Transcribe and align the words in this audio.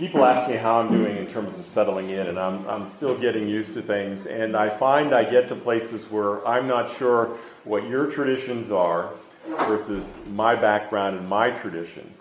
people 0.00 0.24
ask 0.24 0.48
me 0.48 0.56
how 0.56 0.80
I'm 0.80 0.90
doing 0.90 1.18
in 1.18 1.26
terms 1.26 1.58
of 1.58 1.66
settling 1.66 2.08
in, 2.08 2.26
and 2.26 2.38
I'm, 2.38 2.66
I'm 2.66 2.90
still 2.96 3.18
getting 3.18 3.46
used 3.46 3.74
to 3.74 3.82
things. 3.82 4.24
And 4.24 4.56
I 4.56 4.70
find 4.70 5.14
I 5.14 5.30
get 5.30 5.50
to 5.50 5.54
places 5.54 6.10
where 6.10 6.46
I'm 6.48 6.66
not 6.66 6.96
sure 6.96 7.36
what 7.64 7.86
your 7.86 8.10
traditions 8.10 8.72
are 8.72 9.12
versus 9.46 10.02
my 10.28 10.54
background 10.54 11.18
and 11.18 11.28
my 11.28 11.50
traditions. 11.50 12.16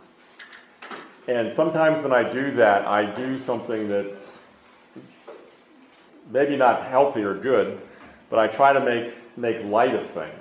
And 1.29 1.55
sometimes 1.55 2.03
when 2.03 2.11
I 2.11 2.29
do 2.29 2.51
that, 2.55 2.85
I 2.85 3.05
do 3.15 3.39
something 3.39 3.87
that's 3.87 4.25
maybe 6.29 6.57
not 6.57 6.85
healthy 6.85 7.23
or 7.23 7.33
good, 7.33 7.79
but 8.29 8.39
I 8.39 8.47
try 8.47 8.73
to 8.73 8.81
make, 8.81 9.13
make 9.37 9.63
light 9.63 9.95
of 9.95 10.09
things. 10.09 10.35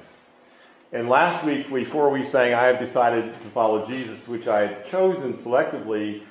And 0.93 1.09
last 1.09 1.45
week, 1.45 1.73
before 1.73 2.11
we 2.11 2.25
sang, 2.25 2.55
I 2.55 2.65
have 2.65 2.81
decided 2.81 3.33
to 3.33 3.49
follow 3.51 3.87
Jesus, 3.87 4.27
which 4.27 4.49
I 4.49 4.67
had 4.67 4.87
chosen 4.87 5.35
selectively. 5.35 6.23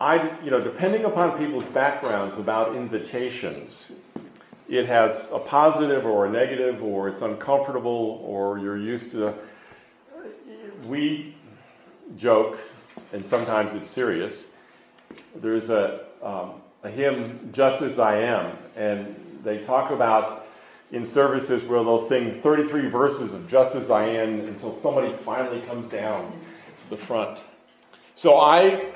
I, 0.00 0.40
you 0.42 0.50
know, 0.50 0.60
depending 0.60 1.04
upon 1.04 1.36
people's 1.36 1.66
backgrounds 1.66 2.38
about 2.38 2.74
invitations, 2.74 3.92
it 4.66 4.86
has 4.86 5.26
a 5.30 5.38
positive 5.38 6.06
or 6.06 6.24
a 6.24 6.30
negative, 6.30 6.82
or 6.82 7.10
it's 7.10 7.20
uncomfortable, 7.20 8.22
or 8.24 8.58
you're 8.58 8.78
used 8.78 9.10
to. 9.10 9.34
We 10.86 11.36
joke, 12.16 12.58
and 13.12 13.26
sometimes 13.26 13.74
it's 13.74 13.90
serious. 13.90 14.46
There's 15.34 15.68
a, 15.68 16.06
um, 16.22 16.52
a 16.82 16.88
hymn, 16.88 17.50
Just 17.52 17.82
As 17.82 17.98
I 17.98 18.20
Am, 18.20 18.56
and 18.76 19.14
they 19.44 19.58
talk 19.64 19.90
about 19.90 20.46
in 20.92 21.10
services 21.12 21.62
where 21.64 21.84
they'll 21.84 22.08
sing 22.08 22.32
33 22.32 22.88
verses 22.88 23.34
of 23.34 23.48
Just 23.50 23.76
As 23.76 23.90
I 23.90 24.06
Am 24.06 24.40
until 24.40 24.74
somebody 24.80 25.12
finally 25.12 25.60
comes 25.60 25.90
down 25.90 26.32
to 26.32 26.90
the 26.90 26.96
front. 26.96 27.44
So 28.14 28.40
I 28.40 28.92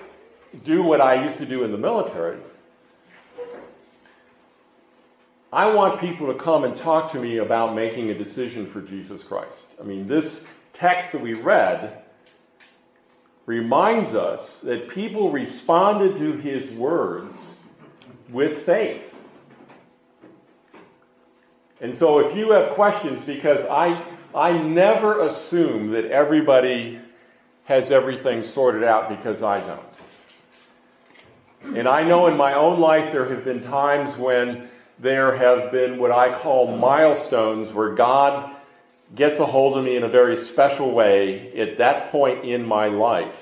do 0.64 0.82
what 0.82 1.00
I 1.00 1.24
used 1.24 1.38
to 1.38 1.46
do 1.46 1.64
in 1.64 1.72
the 1.72 1.78
military. 1.78 2.38
I 5.52 5.72
want 5.72 6.00
people 6.00 6.32
to 6.32 6.38
come 6.38 6.64
and 6.64 6.76
talk 6.76 7.12
to 7.12 7.20
me 7.20 7.38
about 7.38 7.74
making 7.74 8.10
a 8.10 8.14
decision 8.14 8.66
for 8.66 8.80
Jesus 8.80 9.22
Christ. 9.22 9.68
I 9.80 9.84
mean, 9.84 10.08
this 10.08 10.44
text 10.72 11.12
that 11.12 11.20
we 11.20 11.34
read 11.34 12.02
reminds 13.46 14.14
us 14.14 14.60
that 14.62 14.88
people 14.88 15.30
responded 15.30 16.18
to 16.18 16.32
his 16.38 16.68
words 16.72 17.36
with 18.30 18.64
faith. 18.66 19.14
And 21.80 21.96
so 21.98 22.18
if 22.20 22.36
you 22.36 22.50
have 22.52 22.74
questions, 22.74 23.22
because 23.24 23.64
I, 23.66 24.04
I 24.34 24.58
never 24.58 25.20
assume 25.26 25.90
that 25.92 26.06
everybody 26.06 26.98
has 27.64 27.90
everything 27.90 28.42
sorted 28.42 28.82
out 28.82 29.08
because 29.08 29.42
I 29.42 29.60
don't. 29.60 29.93
And 31.64 31.88
I 31.88 32.02
know 32.02 32.26
in 32.26 32.36
my 32.36 32.54
own 32.54 32.78
life 32.78 33.12
there 33.12 33.28
have 33.28 33.44
been 33.44 33.62
times 33.62 34.16
when 34.16 34.68
there 34.98 35.36
have 35.36 35.72
been 35.72 35.98
what 35.98 36.12
I 36.12 36.38
call 36.38 36.76
milestones 36.76 37.72
where 37.72 37.94
God 37.94 38.54
gets 39.14 39.40
a 39.40 39.46
hold 39.46 39.76
of 39.76 39.84
me 39.84 39.96
in 39.96 40.04
a 40.04 40.08
very 40.08 40.36
special 40.36 40.92
way 40.92 41.52
at 41.58 41.78
that 41.78 42.10
point 42.12 42.44
in 42.44 42.64
my 42.66 42.88
life 42.88 43.34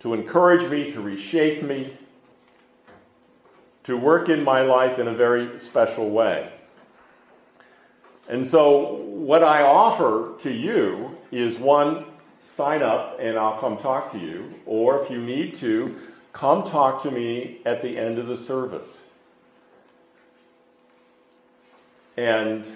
to 0.00 0.14
encourage 0.14 0.70
me, 0.70 0.92
to 0.92 1.00
reshape 1.00 1.62
me, 1.62 1.96
to 3.84 3.96
work 3.96 4.28
in 4.28 4.44
my 4.44 4.62
life 4.62 4.98
in 4.98 5.08
a 5.08 5.14
very 5.14 5.60
special 5.60 6.10
way. 6.10 6.50
And 8.28 8.48
so, 8.48 8.94
what 8.94 9.42
I 9.42 9.62
offer 9.62 10.32
to 10.42 10.50
you 10.50 11.16
is 11.30 11.58
one, 11.58 12.06
sign 12.56 12.82
up 12.82 13.18
and 13.20 13.36
I'll 13.36 13.58
come 13.58 13.76
talk 13.78 14.12
to 14.12 14.18
you, 14.18 14.54
or 14.64 15.02
if 15.02 15.10
you 15.10 15.20
need 15.20 15.56
to, 15.56 15.94
come 16.34 16.64
talk 16.64 17.02
to 17.04 17.10
me 17.10 17.60
at 17.64 17.80
the 17.80 17.96
end 17.96 18.18
of 18.18 18.26
the 18.26 18.36
service. 18.36 18.98
And 22.18 22.66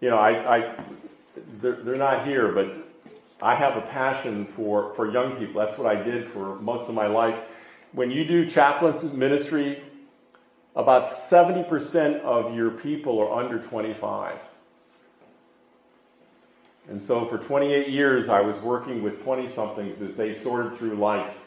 you 0.00 0.08
know, 0.08 0.16
I, 0.16 0.56
I 0.56 0.84
they're, 1.60 1.82
they're 1.82 1.96
not 1.96 2.24
here, 2.24 2.52
but 2.52 2.72
I 3.42 3.54
have 3.54 3.76
a 3.76 3.80
passion 3.82 4.46
for, 4.46 4.94
for 4.94 5.10
young 5.10 5.36
people. 5.36 5.60
That's 5.60 5.76
what 5.78 5.94
I 5.94 6.00
did 6.00 6.28
for 6.28 6.56
most 6.56 6.88
of 6.88 6.94
my 6.94 7.06
life. 7.06 7.38
When 7.92 8.10
you 8.10 8.24
do 8.24 8.48
chaplain's 8.48 9.02
ministry, 9.12 9.82
about 10.76 11.30
70% 11.30 12.20
of 12.20 12.54
your 12.54 12.70
people 12.70 13.18
are 13.18 13.32
under 13.42 13.58
25. 13.58 14.38
And 16.88 17.02
so 17.02 17.26
for 17.26 17.38
28 17.38 17.88
years, 17.88 18.28
I 18.28 18.40
was 18.40 18.56
working 18.62 19.02
with 19.02 19.22
20 19.22 19.48
somethings 19.50 20.00
as 20.00 20.16
they 20.16 20.32
sorted 20.32 20.74
through 20.74 20.94
life. 20.94 21.38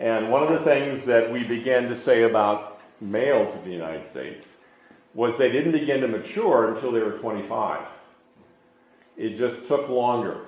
And 0.00 0.30
one 0.30 0.42
of 0.42 0.48
the 0.48 0.64
things 0.64 1.04
that 1.04 1.30
we 1.30 1.44
began 1.44 1.90
to 1.90 1.96
say 1.96 2.22
about 2.22 2.80
males 3.02 3.54
in 3.56 3.64
the 3.64 3.70
United 3.70 4.08
States 4.08 4.48
was 5.12 5.36
they 5.36 5.52
didn't 5.52 5.72
begin 5.72 6.00
to 6.00 6.08
mature 6.08 6.74
until 6.74 6.90
they 6.90 7.00
were 7.00 7.18
25. 7.18 7.86
It 9.18 9.36
just 9.36 9.68
took 9.68 9.90
longer 9.90 10.46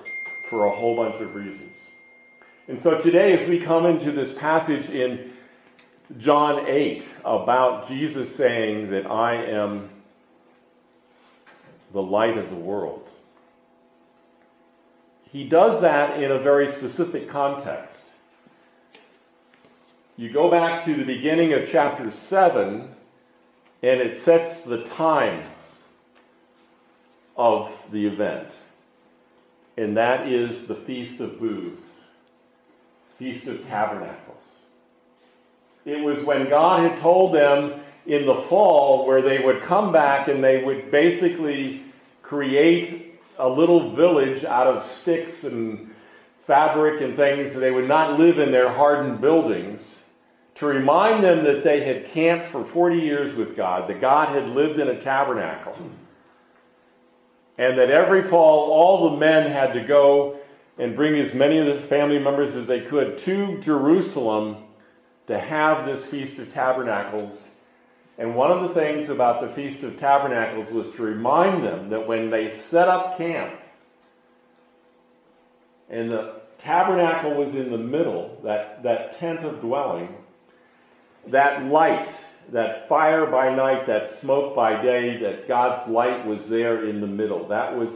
for 0.49 0.65
a 0.65 0.75
whole 0.75 0.95
bunch 0.95 1.21
of 1.21 1.35
reasons. 1.35 1.75
And 2.67 2.81
so 2.81 2.99
today, 2.99 3.37
as 3.37 3.47
we 3.47 3.59
come 3.59 3.85
into 3.85 4.11
this 4.11 4.35
passage 4.35 4.89
in 4.89 5.33
John 6.17 6.67
8 6.67 7.05
about 7.23 7.87
Jesus 7.87 8.35
saying 8.35 8.89
that 8.89 9.05
I 9.05 9.35
am 9.35 9.87
the 11.91 12.01
light 12.01 12.39
of 12.39 12.49
the 12.49 12.55
world, 12.55 13.07
he 15.31 15.43
does 15.43 15.81
that 15.81 16.23
in 16.23 16.31
a 16.31 16.39
very 16.39 16.71
specific 16.71 17.29
context. 17.29 18.02
You 20.15 20.31
go 20.31 20.51
back 20.51 20.85
to 20.85 20.93
the 20.93 21.03
beginning 21.03 21.53
of 21.53 21.67
chapter 21.67 22.11
7, 22.11 22.87
and 23.81 23.99
it 23.99 24.19
sets 24.19 24.61
the 24.61 24.83
time 24.83 25.41
of 27.35 27.71
the 27.91 28.05
event. 28.05 28.49
And 29.75 29.97
that 29.97 30.27
is 30.27 30.67
the 30.67 30.75
Feast 30.75 31.19
of 31.19 31.39
Booths, 31.39 31.81
Feast 33.17 33.47
of 33.47 33.65
Tabernacles. 33.65 34.43
It 35.83 36.03
was 36.03 36.23
when 36.23 36.47
God 36.47 36.81
had 36.87 37.01
told 37.01 37.33
them 37.33 37.81
in 38.05 38.27
the 38.27 38.35
fall 38.43 39.07
where 39.07 39.23
they 39.23 39.39
would 39.39 39.63
come 39.63 39.91
back 39.91 40.27
and 40.27 40.43
they 40.43 40.63
would 40.63 40.91
basically 40.91 41.85
create 42.21 43.19
a 43.39 43.49
little 43.49 43.95
village 43.95 44.43
out 44.43 44.67
of 44.67 44.85
sticks 44.85 45.43
and 45.43 45.91
fabric 46.45 47.01
and 47.01 47.15
things. 47.15 47.55
They 47.55 47.71
would 47.71 47.87
not 47.87 48.19
live 48.19 48.37
in 48.37 48.51
their 48.51 48.69
hardened 48.69 49.19
buildings 49.19 50.01
to 50.63 50.67
remind 50.67 51.23
them 51.23 51.43
that 51.43 51.63
they 51.63 51.83
had 51.83 52.05
camped 52.11 52.47
for 52.47 52.63
40 52.63 52.97
years 52.97 53.35
with 53.35 53.55
God, 53.55 53.89
that 53.89 53.99
God 53.99 54.29
had 54.29 54.49
lived 54.49 54.79
in 54.79 54.87
a 54.87 54.99
tabernacle, 54.99 55.77
and 57.57 57.77
that 57.77 57.91
every 57.91 58.23
fall 58.23 58.71
all 58.71 59.11
the 59.11 59.17
men 59.17 59.51
had 59.51 59.73
to 59.73 59.83
go 59.83 60.39
and 60.77 60.95
bring 60.95 61.19
as 61.19 61.33
many 61.33 61.57
of 61.57 61.67
the 61.67 61.87
family 61.87 62.17
members 62.17 62.55
as 62.55 62.65
they 62.65 62.81
could 62.81 63.17
to 63.19 63.59
Jerusalem 63.59 64.63
to 65.27 65.37
have 65.37 65.85
this 65.85 66.05
Feast 66.05 66.39
of 66.39 66.51
Tabernacles. 66.53 67.39
And 68.17 68.35
one 68.35 68.51
of 68.51 68.67
the 68.67 68.73
things 68.73 69.09
about 69.09 69.41
the 69.41 69.49
Feast 69.49 69.83
of 69.83 69.99
Tabernacles 69.99 70.71
was 70.71 70.95
to 70.95 71.03
remind 71.03 71.63
them 71.63 71.89
that 71.89 72.07
when 72.07 72.29
they 72.29 72.53
set 72.53 72.87
up 72.87 73.17
camp, 73.17 73.59
and 75.89 76.11
the 76.11 76.41
tabernacle 76.57 77.33
was 77.33 77.53
in 77.53 77.69
the 77.69 77.77
middle, 77.77 78.39
that, 78.43 78.81
that 78.83 79.19
tent 79.19 79.41
of 79.41 79.61
dwelling, 79.61 80.15
that 81.27 81.63
light, 81.65 82.09
that 82.51 82.87
fire 82.89 83.25
by 83.25 83.53
night, 83.53 83.87
that 83.87 84.13
smoke 84.15 84.55
by 84.55 84.81
day, 84.81 85.17
that 85.17 85.47
God's 85.47 85.87
light 85.89 86.25
was 86.25 86.49
there 86.49 86.85
in 86.85 87.01
the 87.01 87.07
middle. 87.07 87.47
That 87.47 87.77
was 87.77 87.89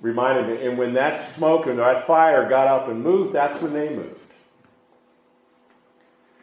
reminded 0.00 0.48
me. 0.48 0.66
And 0.66 0.78
when 0.78 0.94
that 0.94 1.34
smoke 1.34 1.66
and 1.66 1.78
that 1.78 2.06
fire 2.06 2.48
got 2.48 2.66
up 2.66 2.88
and 2.88 3.02
moved, 3.02 3.34
that's 3.34 3.60
when 3.62 3.72
they 3.72 3.88
moved. 3.88 4.20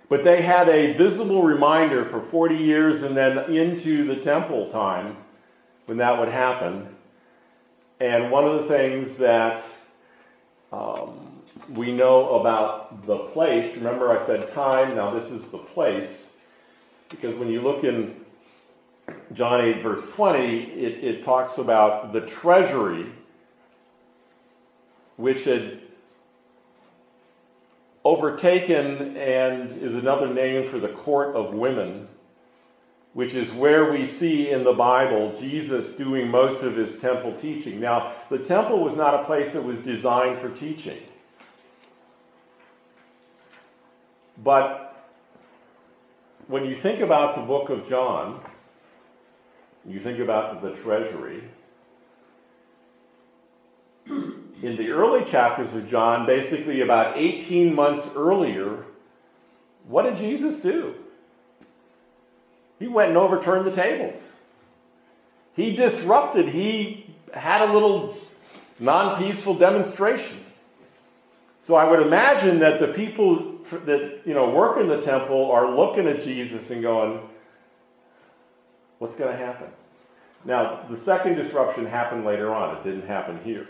But 0.09 0.23
they 0.23 0.41
had 0.41 0.69
a 0.69 0.93
visible 0.93 1.43
reminder 1.43 2.05
for 2.05 2.21
40 2.21 2.55
years 2.55 3.03
and 3.03 3.17
then 3.17 3.37
into 3.51 4.05
the 4.05 4.21
temple 4.21 4.69
time 4.69 5.17
when 5.85 5.97
that 5.97 6.19
would 6.19 6.29
happen. 6.29 6.95
And 7.99 8.29
one 8.29 8.45
of 8.45 8.61
the 8.61 8.67
things 8.67 9.17
that 9.17 9.63
um, 10.71 11.32
we 11.69 11.91
know 11.91 12.39
about 12.39 13.05
the 13.05 13.17
place, 13.17 13.77
remember 13.77 14.17
I 14.17 14.23
said 14.23 14.49
time, 14.49 14.95
now 14.95 15.11
this 15.11 15.31
is 15.31 15.49
the 15.49 15.57
place, 15.57 16.31
because 17.09 17.35
when 17.35 17.49
you 17.49 17.61
look 17.61 17.83
in 17.83 18.23
John 19.33 19.61
8, 19.61 19.81
verse 19.81 20.09
20, 20.11 20.57
it, 20.63 21.03
it 21.03 21.25
talks 21.25 21.57
about 21.57 22.13
the 22.13 22.21
treasury 22.21 23.11
which 25.17 25.43
had 25.45 25.79
overtaken 28.03 29.15
and 29.15 29.81
is 29.81 29.95
another 29.95 30.33
name 30.33 30.69
for 30.69 30.79
the 30.79 30.89
court 30.89 31.35
of 31.35 31.53
women, 31.53 32.07
which 33.13 33.33
is 33.33 33.51
where 33.53 33.91
we 33.91 34.07
see 34.07 34.49
in 34.49 34.63
the 34.63 34.73
Bible 34.73 35.37
Jesus 35.39 35.95
doing 35.95 36.29
most 36.29 36.63
of 36.63 36.75
his 36.75 36.99
temple 36.99 37.37
teaching. 37.41 37.79
Now, 37.79 38.13
the 38.29 38.39
temple 38.39 38.83
was 38.83 38.95
not 38.95 39.13
a 39.13 39.23
place 39.25 39.53
that 39.53 39.63
was 39.63 39.79
designed 39.79 40.39
for 40.39 40.49
teaching. 40.49 40.97
But 44.43 45.07
when 46.47 46.65
you 46.65 46.75
think 46.75 46.99
about 46.99 47.35
the 47.35 47.41
book 47.41 47.69
of 47.69 47.87
John, 47.87 48.43
you 49.87 49.99
think 49.99 50.19
about 50.19 50.61
the 50.61 50.71
treasury. 50.71 51.43
In 54.05 54.77
the 54.77 54.89
early 54.91 55.23
chapters 55.25 55.73
of 55.73 55.89
John, 55.89 56.25
basically 56.25 56.81
about 56.81 57.17
18 57.17 57.73
months 57.73 58.07
earlier, 58.15 58.85
what 59.87 60.03
did 60.03 60.17
Jesus 60.17 60.61
do? 60.61 60.95
He 62.79 62.87
went 62.87 63.09
and 63.09 63.17
overturned 63.17 63.65
the 63.65 63.75
tables. 63.75 64.21
He 65.55 65.75
disrupted, 65.75 66.49
he 66.49 67.13
had 67.33 67.61
a 67.69 67.71
little 67.71 68.17
non 68.79 69.21
peaceful 69.21 69.53
demonstration. 69.53 70.39
So 71.65 71.75
I 71.75 71.89
would 71.89 72.01
imagine 72.01 72.59
that 72.59 72.79
the 72.79 72.87
people 72.87 73.52
that 73.71 74.21
you 74.25 74.33
know 74.33 74.49
work 74.49 74.79
in 74.79 74.87
the 74.87 75.01
temple 75.01 75.51
are 75.51 75.75
looking 75.75 76.07
at 76.07 76.23
Jesus 76.23 76.69
and 76.69 76.81
going, 76.81 77.19
"What's 78.99 79.15
going 79.15 79.31
to 79.31 79.37
happen?" 79.37 79.67
Now, 80.45 80.85
the 80.89 80.97
second 80.97 81.35
disruption 81.35 81.85
happened 81.85 82.25
later 82.25 82.53
on. 82.53 82.75
It 82.77 82.83
didn't 82.83 83.07
happen 83.07 83.39
here. 83.43 83.67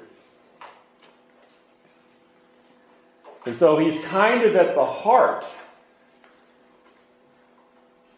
And 3.45 3.57
so 3.57 3.77
he's 3.77 4.01
kind 4.05 4.43
of 4.43 4.55
at 4.55 4.73
the 4.73 4.85
heart 4.85 5.45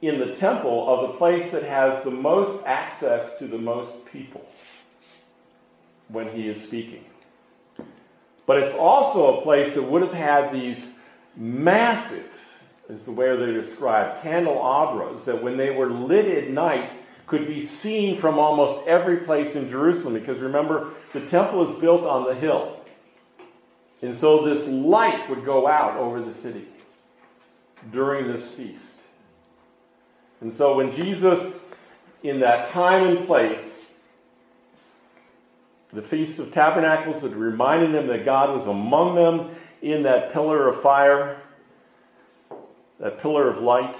in 0.02 0.20
the 0.20 0.34
temple 0.34 0.88
of 0.88 1.12
the 1.12 1.18
place 1.18 1.52
that 1.52 1.64
has 1.64 2.04
the 2.04 2.12
most 2.12 2.64
access 2.66 3.38
to 3.40 3.48
the 3.48 3.58
most 3.58 4.06
people 4.06 4.46
when 6.10 6.30
he 6.30 6.48
is 6.48 6.64
speaking. 6.64 7.04
But 8.46 8.60
it's 8.60 8.76
also 8.76 9.40
a 9.40 9.42
place 9.42 9.74
that 9.74 9.84
would 9.84 10.04
have 10.04 10.14
had 10.14 10.54
these 10.54 10.95
massive, 11.36 12.32
is 12.90 13.04
the 13.06 13.12
way 13.12 13.28
they're 13.36 13.62
described, 13.62 14.22
candelabras 14.22 15.26
that 15.26 15.42
when 15.42 15.58
they 15.58 15.72
were 15.72 15.90
lit 15.90 16.26
at 16.26 16.50
night 16.50 16.92
could 17.28 17.48
be 17.48 17.66
seen 17.66 18.18
from 18.18 18.38
almost 18.38 18.88
every 18.88 19.18
place 19.18 19.56
in 19.56 19.70
Jerusalem. 19.70 20.14
Because 20.14 20.40
remember, 20.40 20.92
the 21.14 21.22
temple 21.22 21.70
is 21.70 21.80
built 21.80 22.04
on 22.04 22.26
the 22.26 22.36
hill. 22.36 22.80
And 24.02 24.16
so 24.16 24.46
this 24.46 24.68
light 24.68 25.28
would 25.30 25.46
go 25.46 25.68
out 25.68 25.98
over 25.98 26.22
the 26.22 26.34
city 26.34 26.68
during 27.92 28.32
this 28.32 28.52
feast. 28.52 28.94
And 30.42 30.54
so 30.54 30.76
when 30.76 30.92
Jesus, 30.92 31.58
in 32.22 32.42
that 32.42 32.70
time 32.70 33.08
and 33.08 33.26
place, 33.26 33.94
the 35.94 36.02
Feast 36.02 36.40
of 36.40 36.52
Tabernacles 36.52 37.24
had 37.24 37.36
reminded 37.36 37.94
them 37.94 38.08
that 38.08 38.26
God 38.26 38.54
was 38.56 38.68
among 38.68 39.16
them 39.16 39.56
in 39.86 40.02
that 40.02 40.34
pillar 40.34 40.68
of 40.68 40.82
fire, 40.82 41.40
that 43.00 43.20
pillar 43.20 43.48
of 43.48 43.62
light, 43.62 43.96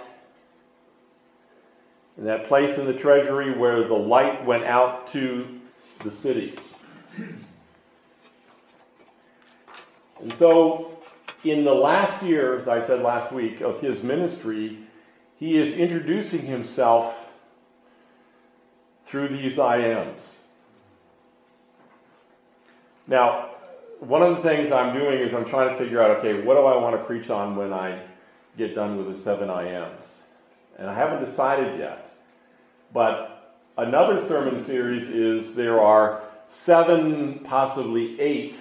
in 2.18 2.26
that 2.26 2.48
place 2.48 2.76
in 2.80 2.88
the 2.88 2.94
treasury 2.94 3.56
where 3.56 3.88
the 3.88 3.94
light 3.94 4.44
went 4.46 4.64
out 4.64 5.06
to 5.12 5.62
the 6.00 6.10
city. 6.10 6.56
And 10.20 10.34
so, 10.34 10.98
in 11.44 11.64
the 11.64 11.74
last 11.76 12.24
year, 12.24 12.58
as 12.58 12.68
I 12.68 12.84
said 12.84 13.02
last 13.02 13.32
week, 13.32 13.62
of 13.62 13.80
his 13.80 14.02
ministry, 14.02 14.80
he 15.38 15.56
is 15.56 15.78
introducing 15.78 16.48
himself 16.48 17.16
through 19.06 19.28
these 19.28 19.60
I 19.60 19.78
ams. 19.82 20.22
Now, 23.06 23.45
one 24.08 24.22
of 24.22 24.38
the 24.38 24.44
things 24.44 24.72
I'm 24.72 24.94
doing 24.94 25.20
is 25.20 25.34
I'm 25.34 25.46
trying 25.46 25.70
to 25.70 25.78
figure 25.78 26.02
out 26.02 26.18
okay, 26.18 26.42
what 26.42 26.56
do 26.56 26.66
I 26.66 26.78
want 26.78 26.96
to 26.96 27.04
preach 27.04 27.30
on 27.30 27.56
when 27.56 27.74
I 27.74 28.02
get 28.58 28.76
done 28.76 28.98
with 28.98 29.16
the 29.16 29.22
seven 29.22 29.50
I 29.50 29.68
ams? 29.68 30.04
And 30.78 30.90
I 30.90 30.94
haven't 30.94 31.26
decided 31.26 31.80
yet. 31.80 32.14
But 32.94 33.58
another 33.78 34.22
sermon 34.26 34.64
series 34.64 35.10
is 35.10 35.56
there 35.56 35.82
are 35.82 36.22
seven, 36.48 37.40
possibly 37.40 38.20
eight 38.20 38.56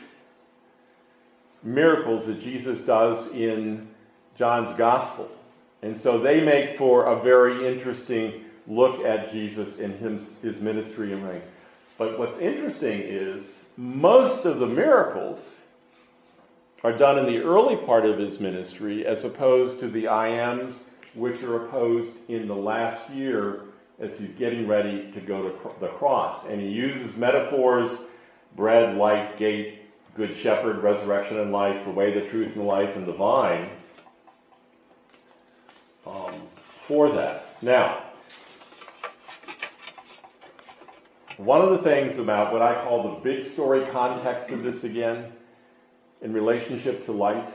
miracles 1.62 2.26
that 2.26 2.42
Jesus 2.42 2.82
does 2.82 3.30
in 3.32 3.88
John's 4.36 4.76
gospel. 4.76 5.30
And 5.82 6.00
so 6.00 6.18
they 6.18 6.40
make 6.40 6.78
for 6.78 7.06
a 7.06 7.22
very 7.22 7.66
interesting 7.66 8.44
look 8.66 9.00
at 9.00 9.30
Jesus 9.30 9.78
and 9.78 9.94
his, 9.98 10.38
his 10.40 10.60
ministry 10.60 11.12
and 11.12 11.26
reign. 11.26 11.42
But 11.96 12.18
what's 12.18 12.38
interesting 12.38 13.00
is 13.00 13.64
most 13.76 14.44
of 14.44 14.58
the 14.58 14.66
miracles 14.66 15.40
are 16.82 16.96
done 16.96 17.18
in 17.18 17.26
the 17.26 17.38
early 17.38 17.76
part 17.76 18.04
of 18.04 18.18
his 18.18 18.40
ministry 18.40 19.06
as 19.06 19.24
opposed 19.24 19.80
to 19.80 19.88
the 19.88 20.08
I 20.08 20.28
ams, 20.28 20.84
which 21.14 21.42
are 21.42 21.64
opposed 21.66 22.14
in 22.28 22.46
the 22.48 22.54
last 22.54 23.08
year 23.10 23.62
as 23.98 24.18
he's 24.18 24.30
getting 24.30 24.66
ready 24.66 25.10
to 25.12 25.20
go 25.20 25.48
to 25.48 25.80
the 25.80 25.88
cross. 25.88 26.46
And 26.46 26.60
he 26.60 26.68
uses 26.68 27.16
metaphors 27.16 28.02
bread, 28.56 28.96
light, 28.96 29.36
gate, 29.36 29.80
good 30.16 30.36
shepherd, 30.36 30.82
resurrection 30.82 31.40
and 31.40 31.52
life, 31.52 31.84
the 31.84 31.90
way, 31.90 32.12
the 32.12 32.28
truth, 32.28 32.54
and 32.54 32.62
the 32.62 32.68
life, 32.68 32.96
and 32.96 33.06
the 33.06 33.12
vine 33.12 33.68
um, 36.06 36.34
for 36.86 37.10
that. 37.12 37.62
Now, 37.62 38.03
one 41.36 41.62
of 41.62 41.70
the 41.70 41.78
things 41.78 42.18
about 42.18 42.52
what 42.52 42.62
I 42.62 42.84
call 42.84 43.02
the 43.14 43.20
big 43.20 43.44
story 43.44 43.86
context 43.90 44.50
of 44.50 44.62
this 44.62 44.84
again, 44.84 45.32
in 46.22 46.32
relationship 46.32 47.04
to 47.06 47.12
light, 47.12 47.48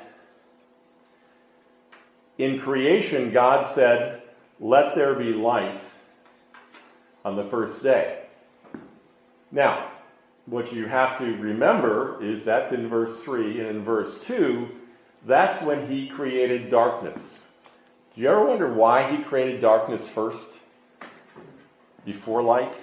in 2.37 2.59
creation, 2.59 3.31
God 3.31 3.73
said, 3.75 4.21
Let 4.59 4.95
there 4.95 5.15
be 5.15 5.33
light 5.33 5.81
on 7.25 7.35
the 7.35 7.43
first 7.45 7.83
day. 7.83 8.23
Now, 9.51 9.91
what 10.45 10.73
you 10.73 10.87
have 10.87 11.17
to 11.19 11.25
remember 11.37 12.23
is 12.23 12.45
that's 12.45 12.71
in 12.71 12.87
verse 12.87 13.21
3, 13.23 13.59
and 13.59 13.69
in 13.69 13.83
verse 13.83 14.21
2, 14.23 14.69
that's 15.25 15.63
when 15.63 15.91
he 15.91 16.07
created 16.07 16.71
darkness. 16.71 17.43
Do 18.15 18.21
you 18.21 18.29
ever 18.29 18.45
wonder 18.45 18.73
why 18.73 19.15
he 19.15 19.23
created 19.23 19.61
darkness 19.61 20.07
first 20.07 20.53
before 22.05 22.41
light? 22.41 22.73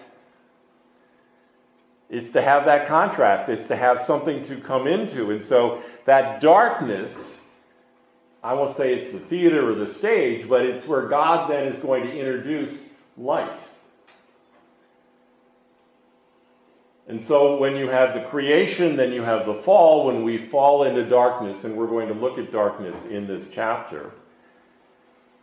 It's 2.09 2.31
to 2.33 2.43
have 2.43 2.67
that 2.67 2.87
contrast, 2.87 3.49
it's 3.49 3.67
to 3.69 3.77
have 3.77 4.07
something 4.07 4.45
to 4.47 4.57
come 4.61 4.87
into. 4.87 5.31
And 5.33 5.45
so 5.45 5.83
that 6.05 6.41
darkness, 6.41 7.13
I 8.45 8.55
won't 8.55 8.77
say 8.77 8.95
it's 8.95 9.13
the 9.13 9.19
theater 9.19 9.71
or 9.71 9.75
the 9.75 9.93
stage, 9.93 10.49
but 10.49 10.65
it's 10.65 10.87
where 10.87 11.09
God 11.09 11.51
then 11.51 11.67
is 11.67 11.83
going 11.83 12.05
to 12.05 12.17
introduce 12.17 12.79
light. 13.17 13.61
And 17.09 17.23
so 17.23 17.57
when 17.57 17.77
you 17.77 17.89
have 17.89 18.15
the 18.15 18.29
creation, 18.29 18.97
then 18.97 19.13
you 19.13 19.23
have 19.23 19.47
the 19.47 19.55
fall, 19.55 20.07
when 20.07 20.25
we 20.25 20.39
fall 20.39 20.83
into 20.85 21.05
darkness, 21.05 21.65
and 21.65 21.77
we're 21.77 21.87
going 21.87 22.09
to 22.09 22.15
look 22.15 22.39
at 22.39 22.51
darkness 22.51 22.97
in 23.07 23.29
this 23.29 23.49
chapter. 23.53 24.11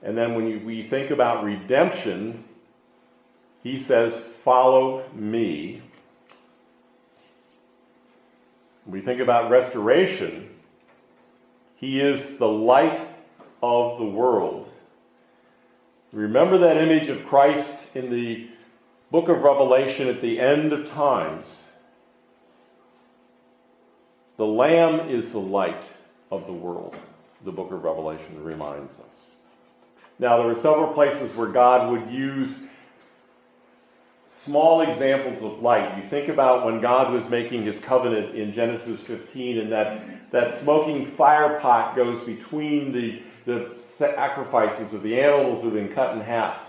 And 0.01 0.17
then 0.17 0.35
when 0.35 0.47
you, 0.47 0.59
we 0.59 0.83
think 0.83 1.09
about 1.09 1.45
redemption, 1.45 2.43
he 3.63 3.81
says, 3.81 4.13
Follow 4.43 5.09
me. 5.13 5.81
We 8.85 9.01
think 9.01 9.19
about 9.19 9.49
restoration, 9.49 10.49
he 11.77 11.99
is 11.99 12.37
the 12.37 12.47
light 12.47 12.99
of 13.61 13.97
the 13.97 14.05
world. 14.05 14.69
Remember 16.11 16.57
that 16.59 16.77
image 16.77 17.09
of 17.09 17.25
Christ 17.25 17.77
in 17.95 18.11
the 18.11 18.47
book 19.09 19.29
of 19.29 19.41
Revelation 19.41 20.07
at 20.07 20.21
the 20.21 20.39
end 20.39 20.73
of 20.73 20.89
times. 20.89 21.45
The 24.37 24.45
Lamb 24.45 25.09
is 25.09 25.31
the 25.31 25.39
light 25.39 25.83
of 26.31 26.45
the 26.45 26.53
world, 26.53 26.95
the 27.45 27.51
book 27.51 27.71
of 27.71 27.83
Revelation 27.83 28.43
reminds 28.43 28.93
us. 28.93 29.31
Now, 30.19 30.37
there 30.37 30.51
are 30.51 30.55
several 30.55 30.93
places 30.93 31.35
where 31.35 31.47
God 31.47 31.91
would 31.91 32.11
use 32.11 32.63
small 34.43 34.81
examples 34.81 35.41
of 35.43 35.61
light. 35.61 35.97
You 35.97 36.03
think 36.03 36.29
about 36.29 36.65
when 36.65 36.81
God 36.81 37.11
was 37.13 37.29
making 37.29 37.63
his 37.63 37.79
covenant 37.79 38.35
in 38.35 38.53
Genesis 38.53 39.01
15, 39.01 39.59
and 39.59 39.71
that, 39.71 40.31
that 40.31 40.59
smoking 40.61 41.05
fire 41.05 41.59
pot 41.59 41.95
goes 41.95 42.23
between 42.25 42.91
the, 42.91 43.21
the 43.45 43.77
sacrifices 43.97 44.93
of 44.93 45.03
the 45.03 45.19
animals 45.19 45.63
that 45.63 45.73
have 45.73 45.73
been 45.73 45.93
cut 45.93 46.15
in 46.15 46.21
half. 46.21 46.59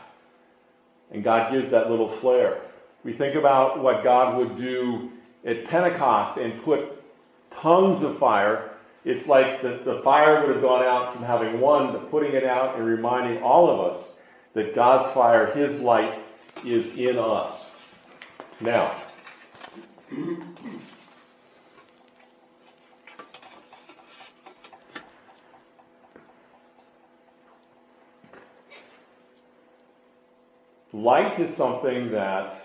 And 1.10 1.22
God 1.22 1.52
gives 1.52 1.70
that 1.70 1.90
little 1.90 2.08
flare. 2.08 2.60
We 3.02 3.12
think 3.12 3.34
about 3.34 3.82
what 3.82 4.02
God 4.02 4.36
would 4.36 4.56
do 4.56 5.10
at 5.44 5.66
Pentecost 5.66 6.38
and 6.38 6.62
put 6.62 7.02
tongues 7.50 8.02
of 8.02 8.18
fire 8.18 8.70
it's 9.04 9.28
like 9.28 9.60
the, 9.60 9.80
the 9.84 10.00
fire 10.02 10.40
would 10.40 10.50
have 10.50 10.62
gone 10.62 10.82
out 10.82 11.12
from 11.12 11.24
having 11.24 11.60
one 11.60 11.92
to 11.92 11.98
putting 11.98 12.32
it 12.32 12.44
out 12.44 12.76
and 12.76 12.86
reminding 12.86 13.42
all 13.42 13.70
of 13.70 13.92
us 13.92 14.18
that 14.54 14.74
God's 14.74 15.12
fire, 15.12 15.46
His 15.54 15.80
light, 15.80 16.18
is 16.64 16.96
in 16.96 17.18
us. 17.18 17.63
Now, 18.60 18.94
light 30.92 31.38
is 31.40 31.54
something 31.56 32.12
that 32.12 32.64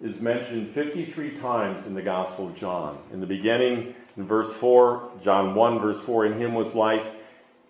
is 0.00 0.20
mentioned 0.20 0.70
53 0.70 1.36
times 1.38 1.86
in 1.86 1.94
the 1.94 2.02
Gospel 2.02 2.46
of 2.48 2.56
John. 2.56 2.98
In 3.12 3.20
the 3.20 3.26
beginning, 3.26 3.94
in 4.16 4.26
verse 4.26 4.52
4, 4.54 5.10
John 5.22 5.54
1, 5.56 5.80
verse 5.80 6.00
4, 6.04 6.26
in 6.26 6.40
him 6.40 6.54
was 6.54 6.74
life, 6.74 7.06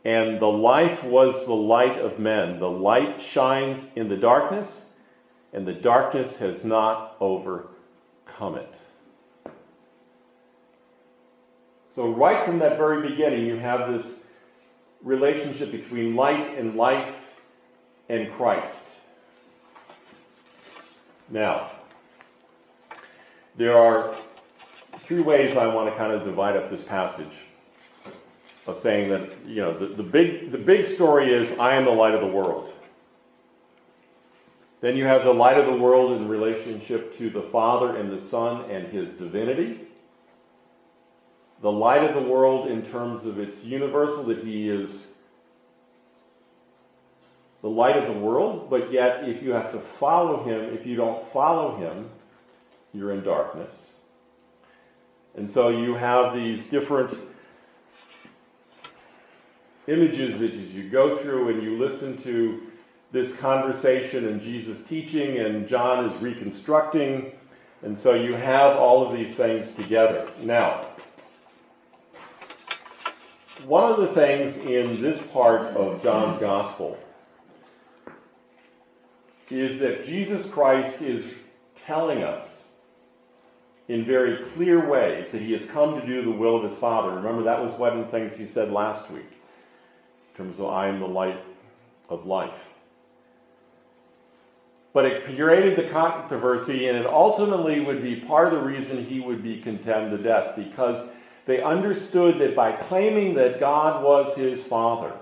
and 0.04 0.38
the 0.38 0.46
life 0.46 1.02
was 1.02 1.46
the 1.46 1.54
light 1.54 1.98
of 1.98 2.18
men. 2.18 2.60
The 2.60 2.68
light 2.68 3.22
shines 3.22 3.78
in 3.96 4.08
the 4.08 4.16
darkness, 4.16 4.82
and 5.54 5.66
the 5.66 5.72
darkness 5.72 6.36
has 6.36 6.64
not 6.64 7.16
overcome 7.20 8.56
it. 8.56 8.74
So, 11.90 12.08
right 12.08 12.44
from 12.44 12.58
that 12.58 12.76
very 12.76 13.08
beginning, 13.08 13.46
you 13.46 13.56
have 13.56 13.90
this 13.92 14.24
relationship 15.00 15.70
between 15.70 16.16
light 16.16 16.58
and 16.58 16.74
life 16.74 17.32
and 18.08 18.32
Christ. 18.32 18.82
Now, 21.30 21.70
there 23.56 23.78
are 23.78 24.12
three 24.98 25.20
ways 25.20 25.56
I 25.56 25.72
want 25.72 25.88
to 25.88 25.96
kind 25.96 26.12
of 26.12 26.24
divide 26.24 26.56
up 26.56 26.68
this 26.68 26.82
passage 26.82 27.32
of 28.66 28.80
saying 28.80 29.10
that, 29.10 29.36
you 29.46 29.62
know, 29.62 29.78
the, 29.78 29.86
the, 29.94 30.02
big, 30.02 30.50
the 30.50 30.58
big 30.58 30.88
story 30.88 31.32
is 31.32 31.56
I 31.60 31.76
am 31.76 31.84
the 31.84 31.92
light 31.92 32.14
of 32.14 32.20
the 32.22 32.26
world. 32.26 32.73
Then 34.84 34.98
you 34.98 35.06
have 35.06 35.24
the 35.24 35.32
light 35.32 35.56
of 35.56 35.64
the 35.64 35.72
world 35.72 36.12
in 36.12 36.28
relationship 36.28 37.16
to 37.16 37.30
the 37.30 37.40
Father 37.40 37.96
and 37.96 38.12
the 38.12 38.20
Son 38.20 38.70
and 38.70 38.86
his 38.88 39.14
divinity. 39.14 39.80
The 41.62 41.72
light 41.72 42.04
of 42.04 42.12
the 42.14 42.20
world 42.20 42.70
in 42.70 42.82
terms 42.82 43.24
of 43.24 43.38
its 43.38 43.64
universal, 43.64 44.24
that 44.24 44.44
he 44.44 44.68
is 44.68 45.06
the 47.62 47.70
light 47.70 47.96
of 47.96 48.12
the 48.12 48.20
world, 48.20 48.68
but 48.68 48.92
yet 48.92 49.26
if 49.26 49.42
you 49.42 49.52
have 49.52 49.72
to 49.72 49.80
follow 49.80 50.44
him, 50.44 50.74
if 50.74 50.84
you 50.84 50.96
don't 50.96 51.26
follow 51.28 51.76
him, 51.76 52.10
you're 52.92 53.12
in 53.12 53.24
darkness. 53.24 53.92
And 55.34 55.50
so 55.50 55.70
you 55.70 55.94
have 55.94 56.34
these 56.34 56.66
different 56.66 57.16
images 59.86 60.40
that 60.40 60.52
you 60.52 60.90
go 60.90 61.16
through 61.16 61.54
and 61.54 61.62
you 61.62 61.78
listen 61.78 62.22
to 62.24 62.70
this 63.14 63.36
conversation 63.36 64.26
and 64.26 64.42
Jesus 64.42 64.82
teaching, 64.88 65.38
and 65.38 65.68
John 65.68 66.10
is 66.10 66.20
reconstructing. 66.20 67.30
And 67.82 67.96
so 67.96 68.14
you 68.14 68.34
have 68.34 68.76
all 68.76 69.06
of 69.06 69.16
these 69.16 69.36
things 69.36 69.72
together. 69.76 70.28
Now, 70.42 70.84
one 73.64 73.92
of 73.92 74.00
the 74.00 74.08
things 74.08 74.56
in 74.56 75.00
this 75.00 75.24
part 75.28 75.62
of 75.76 76.02
John's 76.02 76.40
gospel 76.40 76.98
is 79.48 79.78
that 79.78 80.06
Jesus 80.06 80.50
Christ 80.50 81.00
is 81.00 81.24
telling 81.86 82.24
us 82.24 82.64
in 83.86 84.04
very 84.04 84.44
clear 84.44 84.90
ways 84.90 85.30
that 85.30 85.40
he 85.40 85.52
has 85.52 85.66
come 85.66 86.00
to 86.00 86.04
do 86.04 86.24
the 86.24 86.32
will 86.32 86.56
of 86.56 86.68
his 86.68 86.76
Father. 86.76 87.14
Remember, 87.14 87.44
that 87.44 87.62
was 87.62 87.78
one 87.78 87.96
of 87.96 88.06
the 88.06 88.10
things 88.10 88.36
he 88.36 88.46
said 88.46 88.72
last 88.72 89.08
week 89.08 89.30
in 90.32 90.36
terms 90.36 90.58
of 90.58 90.66
I 90.66 90.88
am 90.88 90.98
the 90.98 91.06
light 91.06 91.40
of 92.08 92.26
life. 92.26 92.73
But 94.94 95.06
it 95.06 95.24
created 95.24 95.76
the 95.76 95.90
controversy, 95.90 96.86
and 96.86 96.96
it 96.96 97.04
ultimately 97.04 97.80
would 97.80 98.00
be 98.00 98.20
part 98.20 98.52
of 98.52 98.60
the 98.60 98.64
reason 98.64 99.04
he 99.04 99.20
would 99.20 99.42
be 99.42 99.60
condemned 99.60 100.12
to 100.12 100.22
death 100.22 100.54
because 100.56 101.10
they 101.46 101.60
understood 101.60 102.38
that 102.38 102.56
by 102.56 102.72
claiming 102.72 103.34
that 103.34 103.58
God 103.60 104.04
was 104.04 104.36
his 104.36 104.64
Father, 104.64 105.12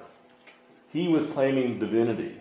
he 0.93 1.09
was 1.09 1.27
claiming 1.31 1.79
divinity. 1.79 2.37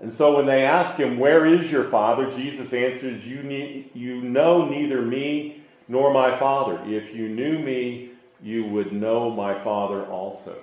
And 0.00 0.12
so 0.12 0.36
when 0.36 0.46
they 0.46 0.64
asked 0.64 0.98
him, 0.98 1.18
Where 1.18 1.46
is 1.46 1.70
your 1.70 1.84
Father? 1.84 2.30
Jesus 2.30 2.72
answered, 2.72 3.22
You, 3.22 3.84
you 3.92 4.22
know 4.22 4.66
neither 4.66 5.02
me 5.02 5.62
nor 5.88 6.12
my 6.12 6.38
Father. 6.38 6.80
If 6.86 7.14
you 7.14 7.28
knew 7.28 7.58
me, 7.58 8.10
you 8.42 8.64
would 8.64 8.92
know 8.92 9.30
my 9.30 9.62
Father 9.62 10.06
also. 10.06 10.56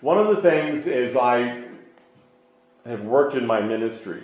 One 0.00 0.16
of 0.16 0.34
the 0.34 0.40
things 0.40 0.86
is 0.86 1.14
I 1.14 1.62
have 2.86 3.02
worked 3.02 3.34
in 3.34 3.46
my 3.46 3.60
ministry 3.60 4.22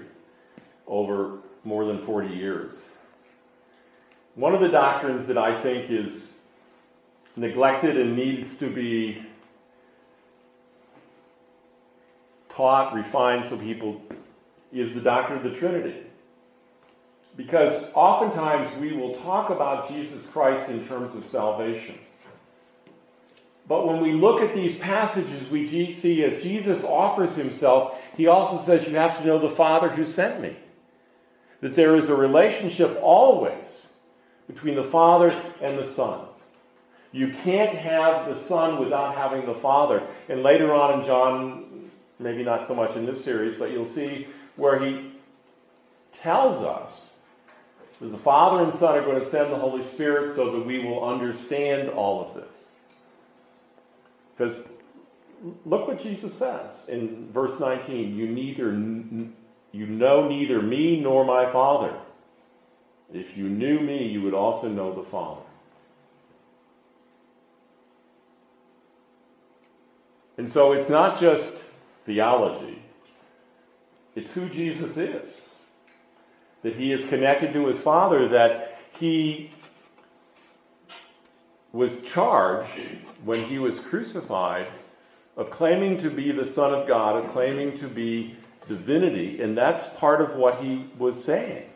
over 0.87 1.39
more 1.65 1.85
than 1.85 2.01
40 2.01 2.35
years, 2.35 2.73
one 4.35 4.55
of 4.55 4.61
the 4.61 4.69
doctrines 4.69 5.27
that 5.27 5.37
I 5.37 5.61
think 5.63 5.91
is 5.91 6.33
neglected 7.37 7.99
and 7.99 8.17
needs 8.17 8.57
to 8.59 8.71
be 8.71 9.23
taught, 12.49 12.95
refined 12.95 13.47
so 13.49 13.59
people 13.59 14.01
is 14.73 14.95
the 14.95 15.01
doctrine 15.01 15.45
of 15.45 15.53
the 15.53 15.59
Trinity. 15.59 16.03
Because 17.37 17.85
oftentimes 17.95 18.75
we 18.79 18.95
will 18.95 19.15
talk 19.17 19.51
about 19.51 19.91
Jesus 19.91 20.27
Christ 20.27 20.71
in 20.71 20.87
terms 20.87 21.15
of 21.15 21.27
salvation. 21.27 21.99
But 23.69 23.87
when 23.87 24.01
we 24.01 24.13
look 24.13 24.41
at 24.41 24.55
these 24.55 24.77
passages, 24.77 25.51
we 25.51 25.93
see 25.93 26.25
as 26.25 26.43
Jesus 26.43 26.85
offers 26.85 27.35
himself, 27.35 27.99
he 28.17 28.29
also 28.29 28.63
says, 28.65 28.87
You 28.87 28.95
have 28.97 29.19
to 29.19 29.27
know 29.27 29.39
the 29.39 29.55
Father 29.55 29.89
who 29.89 30.05
sent 30.05 30.41
me. 30.41 30.57
That 31.61 31.75
there 31.75 31.97
is 31.97 32.09
a 32.09 32.15
relationship 32.15 32.99
always 33.03 33.89
between 34.47 34.77
the 34.77 34.85
Father 34.85 35.31
and 35.61 35.79
the 35.79 35.87
Son. 35.87 36.27
You 37.11 37.33
can't 37.43 37.77
have 37.77 38.27
the 38.27 38.37
Son 38.37 38.79
without 38.79 39.17
having 39.17 39.47
the 39.47 39.55
Father. 39.55 40.07
And 40.29 40.43
later 40.43 40.73
on 40.73 41.01
in 41.01 41.07
John, 41.07 41.91
maybe 42.19 42.45
not 42.45 42.69
so 42.69 42.75
much 42.75 42.95
in 42.95 43.07
this 43.07 43.25
series, 43.25 43.59
but 43.59 43.71
you'll 43.71 43.89
see 43.89 44.29
where 44.57 44.85
he 44.85 45.13
tells 46.21 46.63
us 46.63 47.15
that 48.01 48.13
the 48.13 48.19
Father 48.19 48.63
and 48.63 48.75
Son 48.75 48.97
are 48.97 49.05
going 49.05 49.21
to 49.21 49.29
send 49.29 49.51
the 49.51 49.59
Holy 49.59 49.83
Spirit 49.83 50.35
so 50.37 50.53
that 50.53 50.67
we 50.67 50.79
will 50.79 51.05
understand 51.05 51.89
all 51.89 52.29
of 52.29 52.35
this. 52.35 52.66
Because 54.37 54.69
look 55.65 55.89
what 55.89 56.03
Jesus 56.03 56.35
says 56.35 56.71
in 56.89 57.31
verse 57.33 57.61
19 57.61 58.17
you 58.17 58.27
neither 58.27 58.73
you 59.73 59.87
know 59.87 60.29
neither 60.29 60.63
me 60.63 61.01
nor 61.01 61.25
my 61.25 61.51
Father. 61.53 61.95
If 63.13 63.37
you 63.37 63.49
knew 63.49 63.79
me, 63.79 64.09
you 64.09 64.23
would 64.23 64.35
also 64.35 64.69
know 64.69 64.93
the 64.93 65.09
Father. 65.09 65.43
And 70.39 70.53
so 70.53 70.73
it's 70.73 70.91
not 70.91 71.21
just 71.21 71.57
theology, 72.05 72.83
it's 74.15 74.33
who 74.33 74.49
Jesus 74.49 74.97
is 74.97 75.43
that 76.67 76.75
he 76.75 76.93
is 76.93 77.09
connected 77.09 77.53
to 77.53 77.69
his 77.69 77.81
Father, 77.81 78.29
that 78.29 78.81
he 78.99 79.51
was 81.77 82.01
charged 82.03 82.71
when 83.23 83.45
he 83.45 83.59
was 83.59 83.79
crucified 83.79 84.67
of 85.37 85.51
claiming 85.51 85.99
to 85.99 86.11
be 86.11 86.33
the 86.33 86.51
Son 86.51 86.73
of 86.73 86.89
God, 86.89 87.23
of 87.23 87.33
claiming 87.33 87.79
to 87.79 87.87
be 87.87 88.35
divinity, 88.67 89.43
and 89.43 89.57
that's 89.57 89.87
part 89.99 90.23
of 90.23 90.37
what 90.37 90.63
he 90.63 90.87
was 90.99 91.23
saying. 91.23 91.69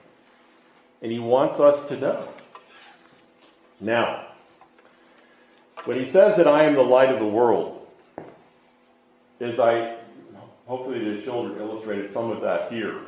And 1.03 1.13
he 1.13 1.19
wants 1.19 1.61
us 1.61 1.87
to 1.89 1.99
know. 1.99 2.29
Now, 3.79 4.27
when 5.85 5.99
he 5.99 6.11
says 6.11 6.39
that 6.39 6.49
I 6.49 6.65
am 6.65 6.75
the 6.75 6.83
light 6.83 7.11
of 7.11 7.19
the 7.19 7.27
world, 7.27 7.87
as 9.39 9.61
I 9.61 9.97
hopefully 10.67 11.17
the 11.17 11.23
children 11.23 11.61
illustrated 11.61 12.09
some 12.09 12.31
of 12.31 12.41
that 12.41 12.73
here, 12.73 13.01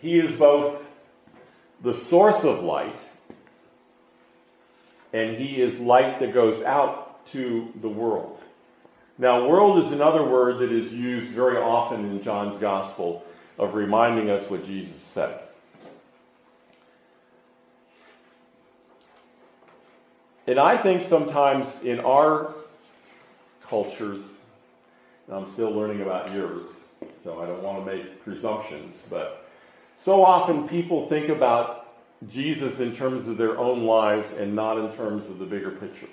he 0.00 0.18
is 0.18 0.36
both 0.36 0.88
the 1.80 1.94
source 1.94 2.42
of 2.42 2.62
light 2.62 2.98
and 5.14 5.38
he 5.38 5.62
is 5.62 5.78
light 5.78 6.18
that 6.18 6.34
goes 6.34 6.62
out 6.64 7.24
to 7.28 7.72
the 7.80 7.88
world. 7.88 8.42
Now, 9.16 9.48
world 9.48 9.86
is 9.86 9.92
another 9.92 10.24
word 10.24 10.58
that 10.58 10.72
is 10.72 10.92
used 10.92 11.28
very 11.28 11.56
often 11.56 12.04
in 12.04 12.20
John's 12.20 12.58
gospel 12.58 13.24
of 13.56 13.76
reminding 13.76 14.28
us 14.28 14.50
what 14.50 14.66
Jesus 14.66 15.00
said. 15.00 15.38
And 20.48 20.58
I 20.58 20.76
think 20.76 21.06
sometimes 21.06 21.84
in 21.84 22.00
our 22.00 22.52
cultures, 23.68 24.20
I'm 25.30 25.48
still 25.48 25.70
learning 25.70 26.02
about 26.02 26.32
yours, 26.34 26.66
so 27.22 27.40
I 27.40 27.46
don't 27.46 27.62
want 27.62 27.86
to 27.86 27.94
make 27.94 28.24
presumptions, 28.24 29.06
but 29.08 29.48
so 29.96 30.24
often 30.24 30.66
people 30.66 31.08
think 31.08 31.28
about 31.28 31.83
Jesus 32.28 32.80
in 32.80 32.94
terms 32.94 33.28
of 33.28 33.36
their 33.36 33.58
own 33.58 33.84
lives 33.84 34.32
and 34.32 34.54
not 34.54 34.78
in 34.78 34.96
terms 34.96 35.28
of 35.28 35.38
the 35.38 35.44
bigger 35.44 35.70
picture. 35.70 36.08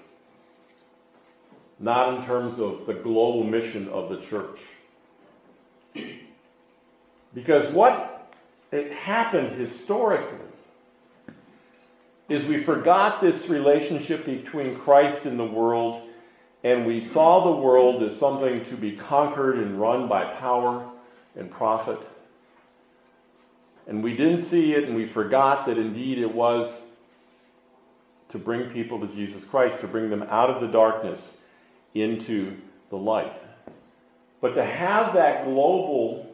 Not 1.80 2.16
in 2.16 2.26
terms 2.26 2.60
of 2.60 2.86
the 2.86 2.94
global 2.94 3.44
mission 3.44 3.88
of 3.90 4.10
the 4.10 4.18
church. 4.18 4.60
Because 7.34 7.72
what 7.74 8.32
it 8.72 8.92
happened 8.92 9.54
historically 9.54 10.40
is 12.30 12.46
we 12.46 12.64
forgot 12.64 13.22
this 13.22 13.50
relationship 13.50 14.26
between 14.26 14.76
Christ 14.76 15.26
and 15.26 15.38
the 15.38 15.46
world, 15.46 16.08
and 16.64 16.86
we 16.86 17.06
saw 17.06 17.44
the 17.44 17.62
world 17.62 18.04
as 18.04 18.18
something 18.18 18.64
to 18.66 18.76
be 18.76 18.94
conquered 18.94 19.58
and 19.58 19.80
run 19.80 20.08
by 20.08 20.26
power 20.36 20.90
and 21.36 21.52
profit. 21.52 22.00
And 23.92 24.02
we 24.02 24.16
didn't 24.16 24.44
see 24.44 24.72
it, 24.72 24.86
and 24.86 24.96
we 24.96 25.06
forgot 25.06 25.66
that 25.66 25.78
indeed 25.78 26.18
it 26.18 26.34
was 26.34 26.72
to 28.30 28.38
bring 28.38 28.70
people 28.70 29.02
to 29.02 29.08
Jesus 29.14 29.44
Christ, 29.44 29.82
to 29.82 29.88
bring 29.88 30.10
them 30.10 30.24
out 30.24 30.50
of 30.50 30.62
the 30.62 30.68
darkness 30.70 31.36
into 31.94 32.56
the 32.90 32.96
light. 32.96 33.34
But 34.40 34.54
to 34.54 34.64
have 34.64 35.16
that 35.16 35.44
global 35.44 36.34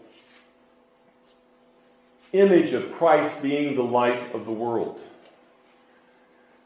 image 2.32 2.74
of 2.74 2.94
Christ 2.94 3.42
being 3.42 3.76
the 3.76 3.82
light 3.82 4.36
of 4.36 4.46
the 4.46 4.52
world. 4.52 5.00